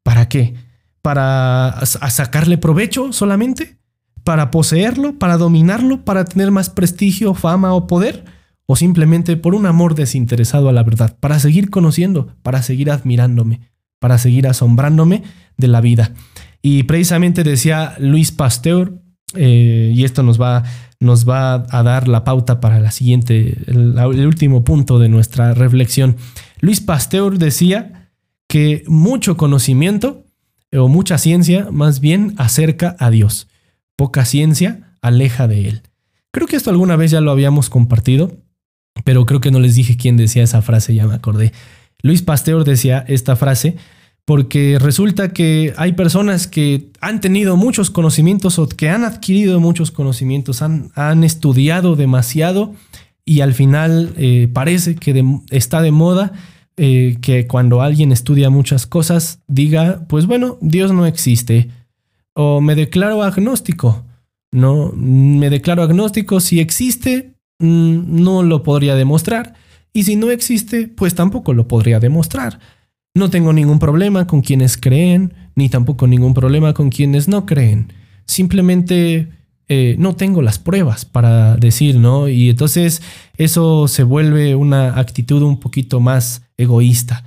¿Para 0.02 0.30
qué? 0.30 0.54
¿Para 1.02 1.82
sacarle 1.86 2.58
provecho 2.58 3.12
solamente? 3.12 3.76
¿Para 4.24 4.50
poseerlo? 4.50 5.20
¿Para 5.20 5.36
dominarlo? 5.36 6.06
¿Para 6.06 6.24
tener 6.24 6.52
más 6.52 6.70
prestigio, 6.70 7.34
fama 7.34 7.74
o 7.74 7.86
poder? 7.86 8.24
¿O 8.66 8.78
simplemente 8.78 9.36
por 9.36 9.56
un 9.56 9.66
amor 9.66 9.94
desinteresado 9.94 10.70
a 10.70 10.72
la 10.72 10.84
verdad? 10.84 11.18
¿Para 11.20 11.38
seguir 11.40 11.70
conociendo? 11.70 12.28
¿Para 12.44 12.64
seguir 12.64 12.92
admirándome? 12.92 13.60
¿Para 14.00 14.18
seguir 14.18 14.48
asombrándome 14.48 15.24
de 15.58 15.68
la 15.68 15.82
vida? 15.82 16.14
Y 16.62 16.84
precisamente 16.84 17.44
decía 17.44 17.96
Luis 18.00 18.32
Pasteur, 18.32 19.00
eh, 19.36 19.92
y 19.94 20.04
esto 20.04 20.24
nos 20.24 20.40
va 20.40 20.64
nos 21.04 21.30
va 21.30 21.66
a 21.70 21.84
dar 21.84 22.08
la 22.08 22.24
pauta 22.24 22.60
para 22.60 22.80
la 22.80 22.90
siguiente, 22.90 23.58
el, 23.68 24.26
último 24.26 24.64
punto 24.64 24.98
de 24.98 25.10
nuestra 25.10 25.54
reflexión. 25.54 26.16
Luis 26.60 26.82
Pasteur 26.82 27.38
decía 27.38 28.10
que 28.48 28.84
mucho 28.88 29.38
conocimiento 29.38 30.26
o 30.72 30.88
mucha 30.88 31.18
ciencia 31.18 31.68
más 31.72 32.00
bien 32.00 32.34
acerca 32.38 32.96
a 33.00 33.12
Dios, 33.12 33.48
poca 33.96 34.26
ciencia 34.26 34.96
aleja 35.02 35.48
de 35.48 35.68
Él. 35.68 35.82
Creo 36.32 36.48
que 36.48 36.56
esto 36.56 36.72
alguna 36.72 36.96
vez 36.96 37.12
ya 37.12 37.22
lo 37.22 37.32
habíamos 37.32 37.70
compartido, 37.70 38.38
pero 39.04 39.26
creo 39.26 39.42
que 39.42 39.52
no 39.52 39.60
les 39.60 39.76
dije 39.76 39.98
quién 39.98 40.18
decía 40.18 40.44
esa 40.44 40.62
frase, 40.62 40.96
ya 40.96 41.06
me 41.06 41.14
acordé. 41.14 41.52
Luis 42.02 42.22
Pasteur 42.22 42.64
decía 42.64 43.04
esta 43.08 43.36
frase 43.36 43.76
porque 44.26 44.78
resulta 44.80 45.34
que 45.34 45.74
hay 45.78 45.94
personas 45.94 46.48
que 46.48 46.90
han 47.02 47.20
tenido 47.20 47.58
muchos 47.58 47.90
conocimientos 47.90 48.58
o 48.58 48.68
que 48.70 48.90
han 48.90 49.04
adquirido 49.04 49.60
muchos 49.60 49.92
conocimientos, 49.92 50.62
han, 50.62 50.92
han 50.96 51.24
estudiado 51.24 51.96
demasiado 51.96 52.74
y 53.26 53.42
al 53.42 53.54
final 53.54 54.14
eh, 54.18 54.50
parece 54.52 54.96
que 54.96 55.24
está 55.50 55.82
de 55.82 55.92
moda 55.92 56.32
eh, 56.78 57.18
que 57.22 57.48
cuando 57.48 57.82
alguien 57.82 58.12
estudia 58.12 58.50
muchas 58.50 58.88
cosas 58.88 59.40
diga, 59.48 60.06
pues 60.08 60.26
bueno, 60.26 60.58
Dios 60.62 60.92
no 60.92 61.06
existe 61.06 61.70
o 62.34 62.62
me 62.62 62.76
declaro 62.76 63.24
agnóstico. 63.24 64.06
No, 64.52 64.92
me 64.96 65.50
declaro 65.50 65.82
agnóstico, 65.82 66.40
si 66.40 66.60
existe, 66.60 67.34
mm, 67.60 68.24
no 68.24 68.44
lo 68.44 68.64
podría 68.64 68.96
demostrar 68.96 69.56
y 69.94 70.04
si 70.04 70.16
no 70.16 70.32
existe, 70.32 70.88
pues 70.88 71.16
tampoco 71.16 71.54
lo 71.54 71.68
podría 71.68 72.00
demostrar. 72.00 72.60
No 73.16 73.30
tengo 73.30 73.54
ningún 73.54 73.78
problema 73.78 74.26
con 74.26 74.42
quienes 74.42 74.76
creen, 74.76 75.34
ni 75.56 75.70
tampoco 75.70 76.08
ningún 76.08 76.34
problema 76.34 76.74
con 76.74 76.90
quienes 76.90 77.28
no 77.28 77.46
creen. 77.46 77.94
Simplemente 78.26 79.30
eh, 79.70 79.96
no 80.00 80.16
tengo 80.16 80.42
las 80.42 80.58
pruebas 80.58 81.06
para 81.06 81.56
decir, 81.56 81.98
¿no? 81.98 82.28
Y 82.28 82.50
entonces 82.50 83.04
eso 83.38 83.88
se 83.88 84.02
vuelve 84.02 84.56
una 84.56 85.00
actitud 85.00 85.44
un 85.44 85.60
poquito 85.60 86.00
más 86.00 86.42
egoísta. 86.58 87.24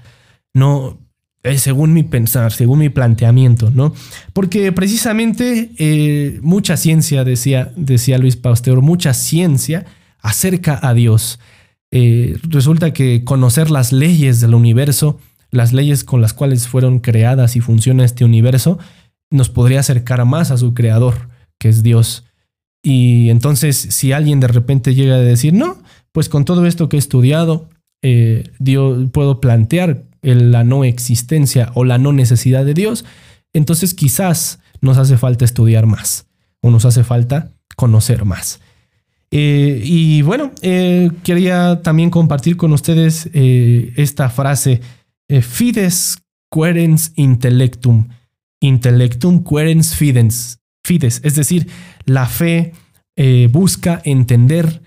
No, 0.53 0.99
eh, 1.45 1.57
según 1.57 1.93
mi 1.93 2.03
pensar, 2.03 2.53
según 2.53 2.81
mi 2.81 2.89
planteamiento, 2.89 3.71
¿no? 3.71 3.95
Porque 4.33 4.73
precisamente 4.73 5.71
eh, 5.79 6.41
mucha 6.43 6.77
ciencia, 6.77 7.23
decía, 7.23 7.73
decía 7.77 8.19
Luis 8.19 8.35
Pasteur, 8.35 8.83
mucha 8.83 9.15
ciencia 9.15 9.87
acerca 10.21 10.81
a 10.83 10.95
Dios. 10.95 11.39
resulta 12.51 12.93
que 12.93 13.25
conocer 13.25 13.71
las 13.71 13.93
leyes 13.93 14.41
del 14.41 14.55
universo 14.55 15.19
las 15.51 15.73
leyes 15.73 16.05
con 16.05 16.21
las 16.21 16.33
cuales 16.33 16.69
fueron 16.69 16.99
creadas 16.99 17.57
y 17.57 17.61
funciona 17.61 18.05
este 18.05 18.25
universo, 18.25 18.79
nos 19.31 19.49
podría 19.49 19.81
acercar 19.81 20.25
más 20.25 20.51
a 20.51 20.57
su 20.57 20.75
creador, 20.75 21.29
que 21.59 21.69
es 21.69 21.83
Dios. 21.83 22.25
Y 22.83 23.31
entonces, 23.31 23.77
si 23.77 24.13
alguien 24.13 24.41
de 24.41 24.49
repente 24.49 24.95
llega 24.95 25.17
a 25.17 25.21
decir, 25.21 25.53
no, 25.53 25.79
pues 26.13 26.29
con 26.29 26.45
todo 26.45 26.67
esto 26.67 26.89
que 26.89 26.97
he 26.97 26.99
estudiado, 26.99 27.69
eh, 28.03 28.45
puedo 29.13 29.41
plantear 29.41 30.05
la 30.23 30.65
no 30.65 30.85
existencia 30.85 31.71
o 31.75 31.85
la 31.85 31.99
no 31.99 32.13
necesidad 32.13 32.65
de 32.65 32.75
Dios, 32.75 33.05
entonces 33.53 33.95
quizás 33.95 34.61
nos 34.81 34.99
hace 34.99 35.19
falta 35.19 35.45
estudiar 35.45 35.87
más 35.87 36.27
o 36.61 36.71
nos 36.71 36.85
hace 36.85 37.05
falta 37.05 37.53
conocer 37.77 38.25
más. 38.25 38.61
Eh, 39.31 39.83
y 39.85 40.23
bueno, 40.23 40.53
eh, 40.63 41.11
quería 41.25 41.83
también 41.83 42.11
compartir 42.11 42.57
con 42.57 42.73
ustedes 42.73 43.29
esta 43.33 44.31
frase 44.31 44.81
eh, 45.29 45.43
fides 45.43 46.19
querens 46.51 47.13
intellectum, 47.17 48.09
intellectum 48.61 49.43
querens 49.45 49.95
fidens, 49.95 50.61
fides, 50.85 51.21
es 51.25 51.35
decir, 51.35 51.69
la 52.05 52.27
fe 52.27 52.73
eh, 53.17 53.49
busca 53.51 54.01
entender 54.05 54.83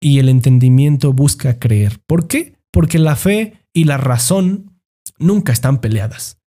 y 0.00 0.18
el 0.18 0.28
entendimiento 0.28 1.12
busca 1.12 1.58
creer. 1.58 2.00
¿Por 2.06 2.26
qué? 2.26 2.54
Porque 2.72 2.98
la 2.98 3.16
fe 3.16 3.54
y 3.72 3.84
la 3.84 3.96
razón 3.96 4.80
nunca 5.18 5.52
están 5.52 5.80
peleadas. 5.80 6.38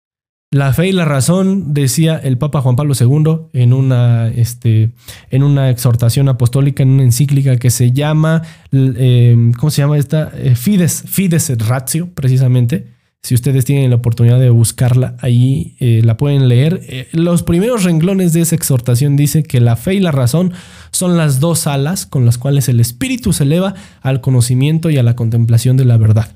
La 0.51 0.71
fe 0.73 0.87
y 0.87 0.91
la 0.93 1.05
razón, 1.05 1.73
decía 1.73 2.17
el 2.17 2.37
Papa 2.37 2.61
Juan 2.61 2.77
Pablo 2.77 2.93
II 2.97 3.49
en 3.51 3.73
una, 3.73 4.29
este, 4.29 4.91
en 5.29 5.43
una 5.43 5.69
exhortación 5.69 6.29
apostólica, 6.29 6.83
en 6.83 6.89
una 6.89 7.03
encíclica 7.03 7.57
que 7.57 7.69
se 7.69 7.91
llama, 7.91 8.43
eh, 8.71 9.51
¿cómo 9.57 9.71
se 9.71 9.81
llama 9.81 9.97
esta? 9.97 10.31
Fides, 10.55 11.03
Fides 11.05 11.49
et 11.49 11.61
Ratio, 11.61 12.13
precisamente. 12.13 12.96
Si 13.27 13.35
ustedes 13.35 13.65
tienen 13.65 13.89
la 13.89 13.97
oportunidad 13.97 14.39
de 14.39 14.49
buscarla 14.49 15.17
ahí, 15.19 15.75
eh, 15.81 15.99
la 16.01 16.15
pueden 16.15 16.47
leer. 16.47 16.79
Eh, 16.87 17.09
los 17.11 17.43
primeros 17.43 17.83
renglones 17.83 18.31
de 18.31 18.39
esa 18.39 18.55
exhortación 18.55 19.17
dice 19.17 19.43
que 19.43 19.59
la 19.59 19.75
fe 19.75 19.95
y 19.95 19.99
la 19.99 20.13
razón 20.13 20.53
son 20.91 21.17
las 21.17 21.41
dos 21.41 21.67
alas 21.67 22.05
con 22.05 22.25
las 22.25 22.37
cuales 22.37 22.69
el 22.69 22.79
espíritu 22.79 23.33
se 23.33 23.43
eleva 23.43 23.73
al 24.01 24.21
conocimiento 24.21 24.89
y 24.89 24.97
a 24.97 25.03
la 25.03 25.17
contemplación 25.17 25.75
de 25.75 25.83
la 25.83 25.97
verdad. 25.97 26.35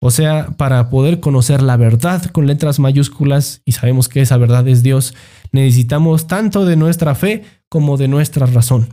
O 0.00 0.10
sea, 0.10 0.56
para 0.56 0.90
poder 0.90 1.20
conocer 1.20 1.62
la 1.62 1.76
verdad 1.76 2.24
con 2.32 2.48
letras 2.48 2.80
mayúsculas, 2.80 3.62
y 3.64 3.70
sabemos 3.70 4.08
que 4.08 4.20
esa 4.20 4.38
verdad 4.38 4.66
es 4.66 4.82
Dios, 4.82 5.14
necesitamos 5.52 6.26
tanto 6.26 6.64
de 6.64 6.74
nuestra 6.74 7.14
fe 7.14 7.44
como 7.68 7.96
de 7.96 8.08
nuestra 8.08 8.46
razón. 8.46 8.88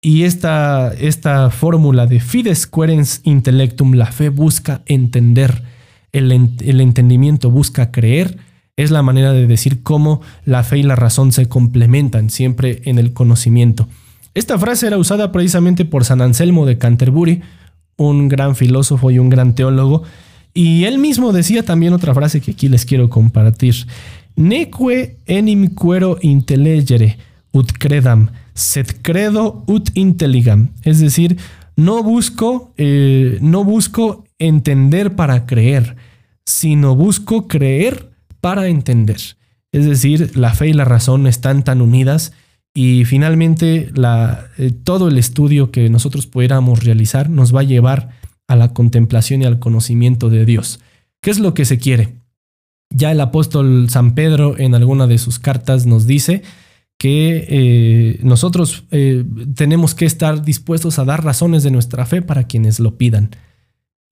Y 0.00 0.22
esta, 0.22 0.94
esta 0.94 1.50
fórmula 1.50 2.06
de 2.06 2.20
fides 2.20 2.68
querens 2.68 3.20
intellectum, 3.24 3.94
la 3.94 4.12
fe 4.12 4.28
busca 4.28 4.82
entender 4.86 5.81
el, 6.12 6.80
entendimiento 6.80 7.50
busca 7.50 7.90
creer, 7.90 8.38
es 8.76 8.90
la 8.90 9.02
manera 9.02 9.32
de 9.32 9.46
decir 9.46 9.82
cómo 9.82 10.20
la 10.44 10.62
fe 10.62 10.78
y 10.78 10.82
la 10.82 10.96
razón 10.96 11.32
se 11.32 11.46
complementan 11.46 12.30
siempre 12.30 12.82
en 12.84 12.98
el 12.98 13.12
conocimiento. 13.12 13.88
Esta 14.34 14.58
frase 14.58 14.86
era 14.86 14.98
usada 14.98 15.32
precisamente 15.32 15.84
por 15.84 16.04
San 16.04 16.22
Anselmo 16.22 16.64
de 16.64 16.78
Canterbury, 16.78 17.42
un 17.96 18.28
gran 18.28 18.56
filósofo 18.56 19.10
y 19.10 19.18
un 19.18 19.28
gran 19.28 19.54
teólogo, 19.54 20.02
y 20.54 20.84
él 20.84 20.98
mismo 20.98 21.32
decía 21.32 21.64
también 21.64 21.92
otra 21.92 22.14
frase 22.14 22.40
que 22.40 22.52
aquí 22.52 22.68
les 22.68 22.84
quiero 22.84 23.08
compartir. 23.08 23.74
Neque 24.36 25.18
enim 25.26 25.74
quero 25.74 26.18
intellegere 26.20 27.16
ut 27.52 27.72
credam, 27.78 28.30
sed 28.54 28.86
credo 29.02 29.64
ut 29.66 29.90
intelligam. 29.94 30.70
Es 30.82 31.00
decir, 31.00 31.36
no 31.84 32.02
busco, 32.02 32.72
eh, 32.76 33.38
no 33.40 33.64
busco 33.64 34.24
entender 34.38 35.16
para 35.16 35.46
creer, 35.46 35.96
sino 36.44 36.94
busco 36.94 37.48
creer 37.48 38.10
para 38.40 38.68
entender. 38.68 39.20
Es 39.72 39.86
decir, 39.86 40.36
la 40.36 40.54
fe 40.54 40.68
y 40.68 40.72
la 40.72 40.84
razón 40.84 41.26
están 41.26 41.64
tan 41.64 41.80
unidas 41.80 42.32
y 42.74 43.04
finalmente 43.04 43.90
eh, 44.58 44.72
todo 44.84 45.08
el 45.08 45.18
estudio 45.18 45.70
que 45.70 45.88
nosotros 45.90 46.26
pudiéramos 46.26 46.84
realizar 46.84 47.28
nos 47.28 47.54
va 47.54 47.60
a 47.60 47.64
llevar 47.64 48.10
a 48.48 48.56
la 48.56 48.72
contemplación 48.72 49.42
y 49.42 49.44
al 49.44 49.58
conocimiento 49.58 50.30
de 50.30 50.44
Dios. 50.44 50.80
¿Qué 51.20 51.30
es 51.30 51.38
lo 51.38 51.54
que 51.54 51.64
se 51.64 51.78
quiere? 51.78 52.14
Ya 52.90 53.10
el 53.10 53.20
apóstol 53.20 53.88
San 53.88 54.14
Pedro 54.14 54.58
en 54.58 54.74
alguna 54.74 55.06
de 55.06 55.18
sus 55.18 55.38
cartas 55.38 55.86
nos 55.86 56.06
dice 56.06 56.42
que 57.02 57.46
eh, 57.48 58.20
nosotros 58.22 58.84
eh, 58.92 59.24
tenemos 59.56 59.96
que 59.96 60.04
estar 60.04 60.44
dispuestos 60.44 61.00
a 61.00 61.04
dar 61.04 61.24
razones 61.24 61.64
de 61.64 61.72
nuestra 61.72 62.06
fe 62.06 62.22
para 62.22 62.44
quienes 62.44 62.78
lo 62.78 62.96
pidan. 62.96 63.30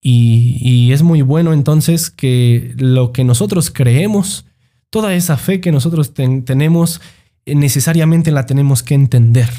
Y, 0.03 0.91
es 0.91 1.05
muy 1.05 1.23
bueno 1.23 1.53
entonces 1.53 2.11
que 2.11 2.75
lo 2.79 3.13
que 3.13 3.23
nosotros 3.23 3.71
creemos, 3.71 4.45
toda 4.91 5.15
esa 5.15 5.37
fe 5.37 5.61
que 5.61 5.71
nosotros 5.71 6.15
ten- 6.15 6.45
tenemos, 6.45 7.01
eh, 7.47 7.55
necesariamente 7.55 8.33
la 8.33 8.47
tenemos 8.47 8.83
que 8.83 8.95
entender. 8.97 9.51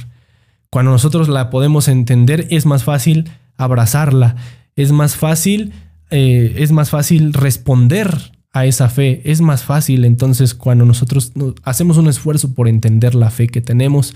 Cuando 0.70 0.92
nosotros 0.92 1.30
la 1.30 1.50
podemos 1.50 1.88
entender, 1.88 2.48
es 2.50 2.66
más 2.66 2.84
fácil 2.84 3.30
abrazarla, 3.56 4.36
es 4.76 4.92
más 4.92 5.16
fácil, 5.16 5.72
es 6.10 6.74
más 6.74 6.90
fácil 6.90 7.32
responder 7.32 8.34
a 8.54 8.66
esa 8.66 8.90
fe, 8.90 9.22
es 9.26 9.40
más 9.42 9.64
fácil 9.64 10.04
entonces 10.06 10.54
cuando 10.54 10.86
nosotros 10.86 11.32
no- 11.36 11.56
hacemos 11.64 11.98
un 11.98 12.08
esfuerzo 12.08 12.54
por 12.54 12.68
entender 12.68 13.16
la 13.16 13.30
fe 13.30 13.48
que 13.48 13.62
tenemos 13.62 14.14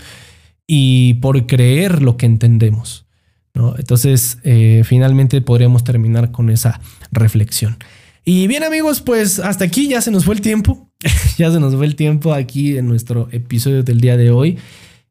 y 0.66 1.14
por 1.14 1.46
creer 1.46 2.02
lo 2.02 2.16
que 2.16 2.26
entendemos. 2.26 3.06
¿no? 3.54 3.74
Entonces, 3.78 4.38
eh, 4.44 4.82
finalmente 4.84 5.40
podríamos 5.40 5.82
terminar 5.84 6.30
con 6.30 6.50
esa 6.50 6.80
reflexión. 7.10 7.78
Y 8.24 8.46
bien 8.48 8.64
amigos, 8.64 9.00
pues 9.00 9.38
hasta 9.38 9.64
aquí 9.64 9.88
ya 9.88 10.02
se 10.02 10.10
nos 10.10 10.24
fue 10.26 10.34
el 10.34 10.40
tiempo. 10.42 10.90
ya 11.38 11.50
se 11.50 11.58
nos 11.60 11.74
fue 11.74 11.86
el 11.86 11.96
tiempo 11.96 12.34
aquí 12.34 12.76
en 12.76 12.86
nuestro 12.88 13.28
episodio 13.32 13.82
del 13.82 14.00
día 14.00 14.16
de 14.18 14.30
hoy. 14.30 14.58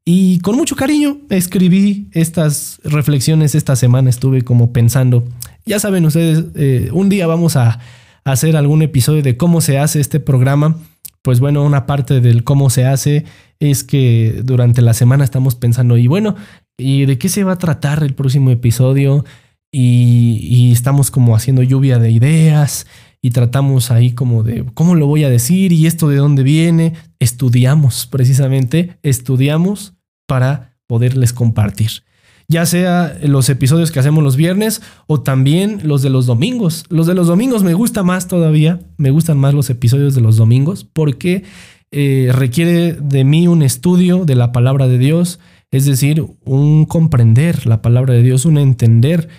Y 0.04 0.38
con 0.42 0.56
mucho 0.56 0.76
cariño 0.76 1.18
escribí 1.32 2.10
estas 2.12 2.80
reflexiones 2.84 3.56
esta 3.56 3.76
semana. 3.76 4.12
Estuve 4.12 4.44
como 4.44 4.72
pensando, 4.72 5.24
ya 5.66 5.80
saben 5.80 6.06
ustedes, 6.06 6.44
eh, 6.54 6.90
un 6.94 7.10
día 7.10 7.26
vamos 7.26 7.56
a 7.56 7.80
hacer 8.26 8.58
algún 8.58 8.82
episodio 8.82 9.22
de 9.22 9.38
cómo 9.38 9.62
se 9.62 9.78
hace 9.78 10.02
este 10.02 10.20
programa. 10.20 10.78
Pues 11.22 11.40
bueno, 11.40 11.64
una 11.64 11.86
parte 11.86 12.22
del 12.22 12.44
cómo 12.44 12.70
se 12.70 12.86
hace 12.86 13.26
es 13.60 13.84
que 13.84 14.42
durante 14.44 14.82
la 14.82 14.94
semana 14.94 15.24
estamos 15.24 15.56
pensando, 15.56 15.98
y 15.98 16.08
bueno, 16.08 16.36
¿y 16.78 17.06
de 17.06 17.18
qué 17.18 17.30
se 17.30 17.44
va 17.44 17.54
a 17.54 17.58
tratar 17.58 18.04
el 18.04 18.14
próximo 18.14 18.52
episodio? 18.52 19.24
Y, 19.72 20.40
y 20.42 20.72
estamos 20.72 21.12
como 21.12 21.36
haciendo 21.36 21.64
lluvia 21.64 22.00
de 22.00 22.12
ideas 22.12 22.86
y 23.22 23.32
tratamos 23.32 23.92
ahí 23.92 24.12
como 24.14 24.44
de 24.44 24.64
cómo 24.74 24.96
lo 24.96 25.08
voy 25.08 25.24
a 25.24 25.30
decir 25.30 25.72
y 25.72 25.88
esto 25.88 26.08
de 26.10 26.18
dónde 26.18 26.44
viene. 26.44 26.94
Estudiamos 27.20 28.06
precisamente, 28.06 28.98
estudiamos 29.02 29.96
para 30.28 30.78
poderles 30.88 31.34
compartir. 31.34 32.04
Ya 32.48 32.66
sea 32.66 33.18
los 33.24 33.50
episodios 33.50 33.92
que 33.92 34.00
hacemos 34.00 34.24
los 34.24 34.36
viernes 34.36 34.82
o 35.08 35.22
también 35.22 35.82
los 35.84 36.02
de 36.02 36.10
los 36.10 36.26
domingos. 36.26 36.86
Los 36.90 37.08
de 37.08 37.16
los 37.16 37.28
domingos 37.28 37.64
me 37.64 37.74
gusta 37.74 38.04
más 38.04 38.28
todavía, 38.28 38.80
me 38.98 39.10
gustan 39.10 39.38
más 39.38 39.54
los 39.54 39.70
episodios 39.70 40.14
de 40.14 40.22
los 40.22 40.38
domingos 40.38 40.84
porque 40.84 41.44
eh, 41.92 42.30
requiere 42.34 42.94
de 42.94 43.24
mí 43.24 43.48
un 43.48 43.62
estudio 43.62 44.26
de 44.26 44.36
la 44.36 44.52
palabra 44.52 44.88
de 44.88 44.98
Dios, 44.98 45.40
es 45.72 45.86
decir, 45.86 46.26
un 46.44 46.86
comprender 46.86 47.66
la 47.66 47.82
palabra 47.82 48.14
de 48.14 48.22
Dios, 48.22 48.46
un 48.46 48.58
entender 48.58 49.30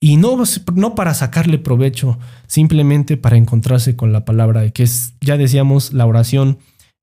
y 0.00 0.16
no, 0.16 0.42
no 0.74 0.94
para 0.94 1.14
sacarle 1.14 1.58
provecho, 1.58 2.18
simplemente 2.46 3.16
para 3.16 3.36
encontrarse 3.36 3.96
con 3.96 4.12
la 4.12 4.24
palabra, 4.24 4.68
que 4.70 4.82
es, 4.82 5.14
ya 5.20 5.36
decíamos, 5.36 5.92
la 5.92 6.06
oración 6.06 6.58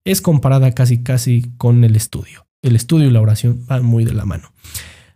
es 0.06 0.21
comparada 0.21 0.71
casi 0.73 1.02
casi 1.02 1.52
con 1.58 1.84
el 1.84 1.95
estudio. 1.95 2.45
El 2.62 2.76
estudio 2.76 3.08
y 3.08 3.12
la 3.12 3.21
oración 3.21 3.65
van 3.67 3.84
muy 3.84 4.06
de 4.06 4.13
la 4.13 4.26
mano. 4.26 4.52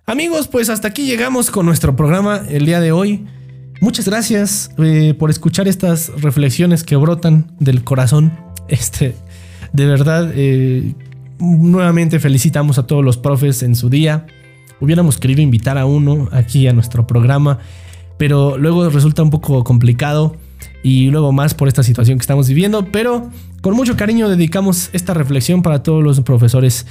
Amigos, 0.10 0.48
pues 0.48 0.70
hasta 0.70 0.88
aquí 0.88 1.06
llegamos 1.06 1.52
con 1.52 1.66
nuestro 1.66 1.98
programa 1.98 2.42
el 2.48 2.66
día 2.66 2.80
de 2.80 2.94
hoy. 2.94 3.26
Muchas 3.82 4.08
gracias 4.08 4.72
eh, 4.78 5.14
por 5.20 5.30
escuchar 5.30 5.68
estas 5.68 6.14
reflexiones 6.22 6.86
que 6.86 6.96
brotan 6.96 7.52
del 7.60 7.84
corazón. 7.84 8.32
Este, 8.70 9.16
de 9.74 9.86
verdad, 9.86 10.32
eh, 10.34 10.94
nuevamente 11.40 12.20
felicitamos 12.20 12.78
a 12.78 12.88
todos 12.88 13.04
los 13.04 13.18
profes 13.18 13.64
en 13.64 13.76
su 13.76 13.90
día. 13.90 14.28
Hubiéramos 14.80 15.18
querido 15.18 15.42
invitar 15.42 15.78
a 15.78 15.86
uno 15.86 16.30
aquí 16.32 16.68
a 16.68 16.74
nuestro 16.74 17.06
programa, 17.06 17.60
pero 18.18 18.58
luego 18.58 18.90
resulta 18.90 19.24
un 19.24 19.30
poco 19.30 19.66
complicado 19.66 20.38
y 20.84 21.10
luego 21.10 21.34
más 21.34 21.54
por 21.54 21.68
esta 21.68 21.84
situación 21.84 22.18
que 22.18 22.24
estamos 22.24 22.48
viviendo, 22.48 22.86
pero 22.92 23.30
con 23.62 23.74
mucho 23.74 23.98
cariño 23.98 24.30
dedicamos 24.30 24.90
esta 24.94 25.14
reflexión 25.14 25.62
para 25.62 25.84
todos 25.84 26.02
los 26.02 26.22
profesores. 26.22 26.86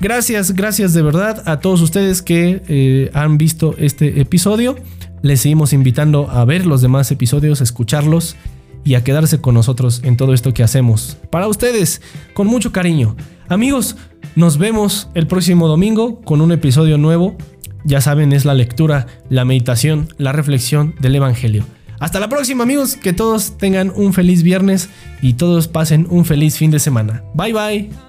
Gracias, 0.00 0.52
gracias 0.52 0.92
de 0.92 1.02
verdad 1.02 1.42
a 1.46 1.60
todos 1.60 1.80
ustedes 1.80 2.20
que 2.20 2.62
eh, 2.68 3.10
han 3.14 3.38
visto 3.38 3.74
este 3.78 4.20
episodio. 4.20 4.76
Les 5.22 5.40
seguimos 5.40 5.72
invitando 5.72 6.30
a 6.30 6.44
ver 6.44 6.66
los 6.66 6.82
demás 6.82 7.10
episodios, 7.10 7.60
a 7.60 7.64
escucharlos 7.64 8.36
y 8.84 8.94
a 8.94 9.02
quedarse 9.02 9.40
con 9.40 9.54
nosotros 9.54 10.02
en 10.04 10.16
todo 10.16 10.34
esto 10.34 10.52
que 10.52 10.62
hacemos. 10.62 11.16
Para 11.30 11.48
ustedes, 11.48 12.02
con 12.34 12.46
mucho 12.46 12.72
cariño. 12.72 13.16
Amigos, 13.48 13.96
nos 14.36 14.58
vemos 14.58 15.08
el 15.14 15.26
próximo 15.26 15.66
domingo 15.66 16.20
con 16.20 16.40
un 16.40 16.52
episodio 16.52 16.98
nuevo. 16.98 17.36
Ya 17.84 18.00
saben, 18.00 18.32
es 18.32 18.44
la 18.44 18.54
lectura, 18.54 19.06
la 19.30 19.44
meditación, 19.44 20.08
la 20.18 20.32
reflexión 20.32 20.94
del 21.00 21.16
Evangelio. 21.16 21.64
Hasta 21.98 22.20
la 22.20 22.28
próxima 22.28 22.64
amigos, 22.64 22.96
que 22.96 23.14
todos 23.14 23.56
tengan 23.56 23.90
un 23.94 24.12
feliz 24.12 24.42
viernes 24.42 24.90
y 25.22 25.34
todos 25.34 25.68
pasen 25.68 26.06
un 26.10 26.24
feliz 26.24 26.58
fin 26.58 26.70
de 26.70 26.78
semana. 26.78 27.24
Bye 27.34 27.52
bye. 27.52 28.05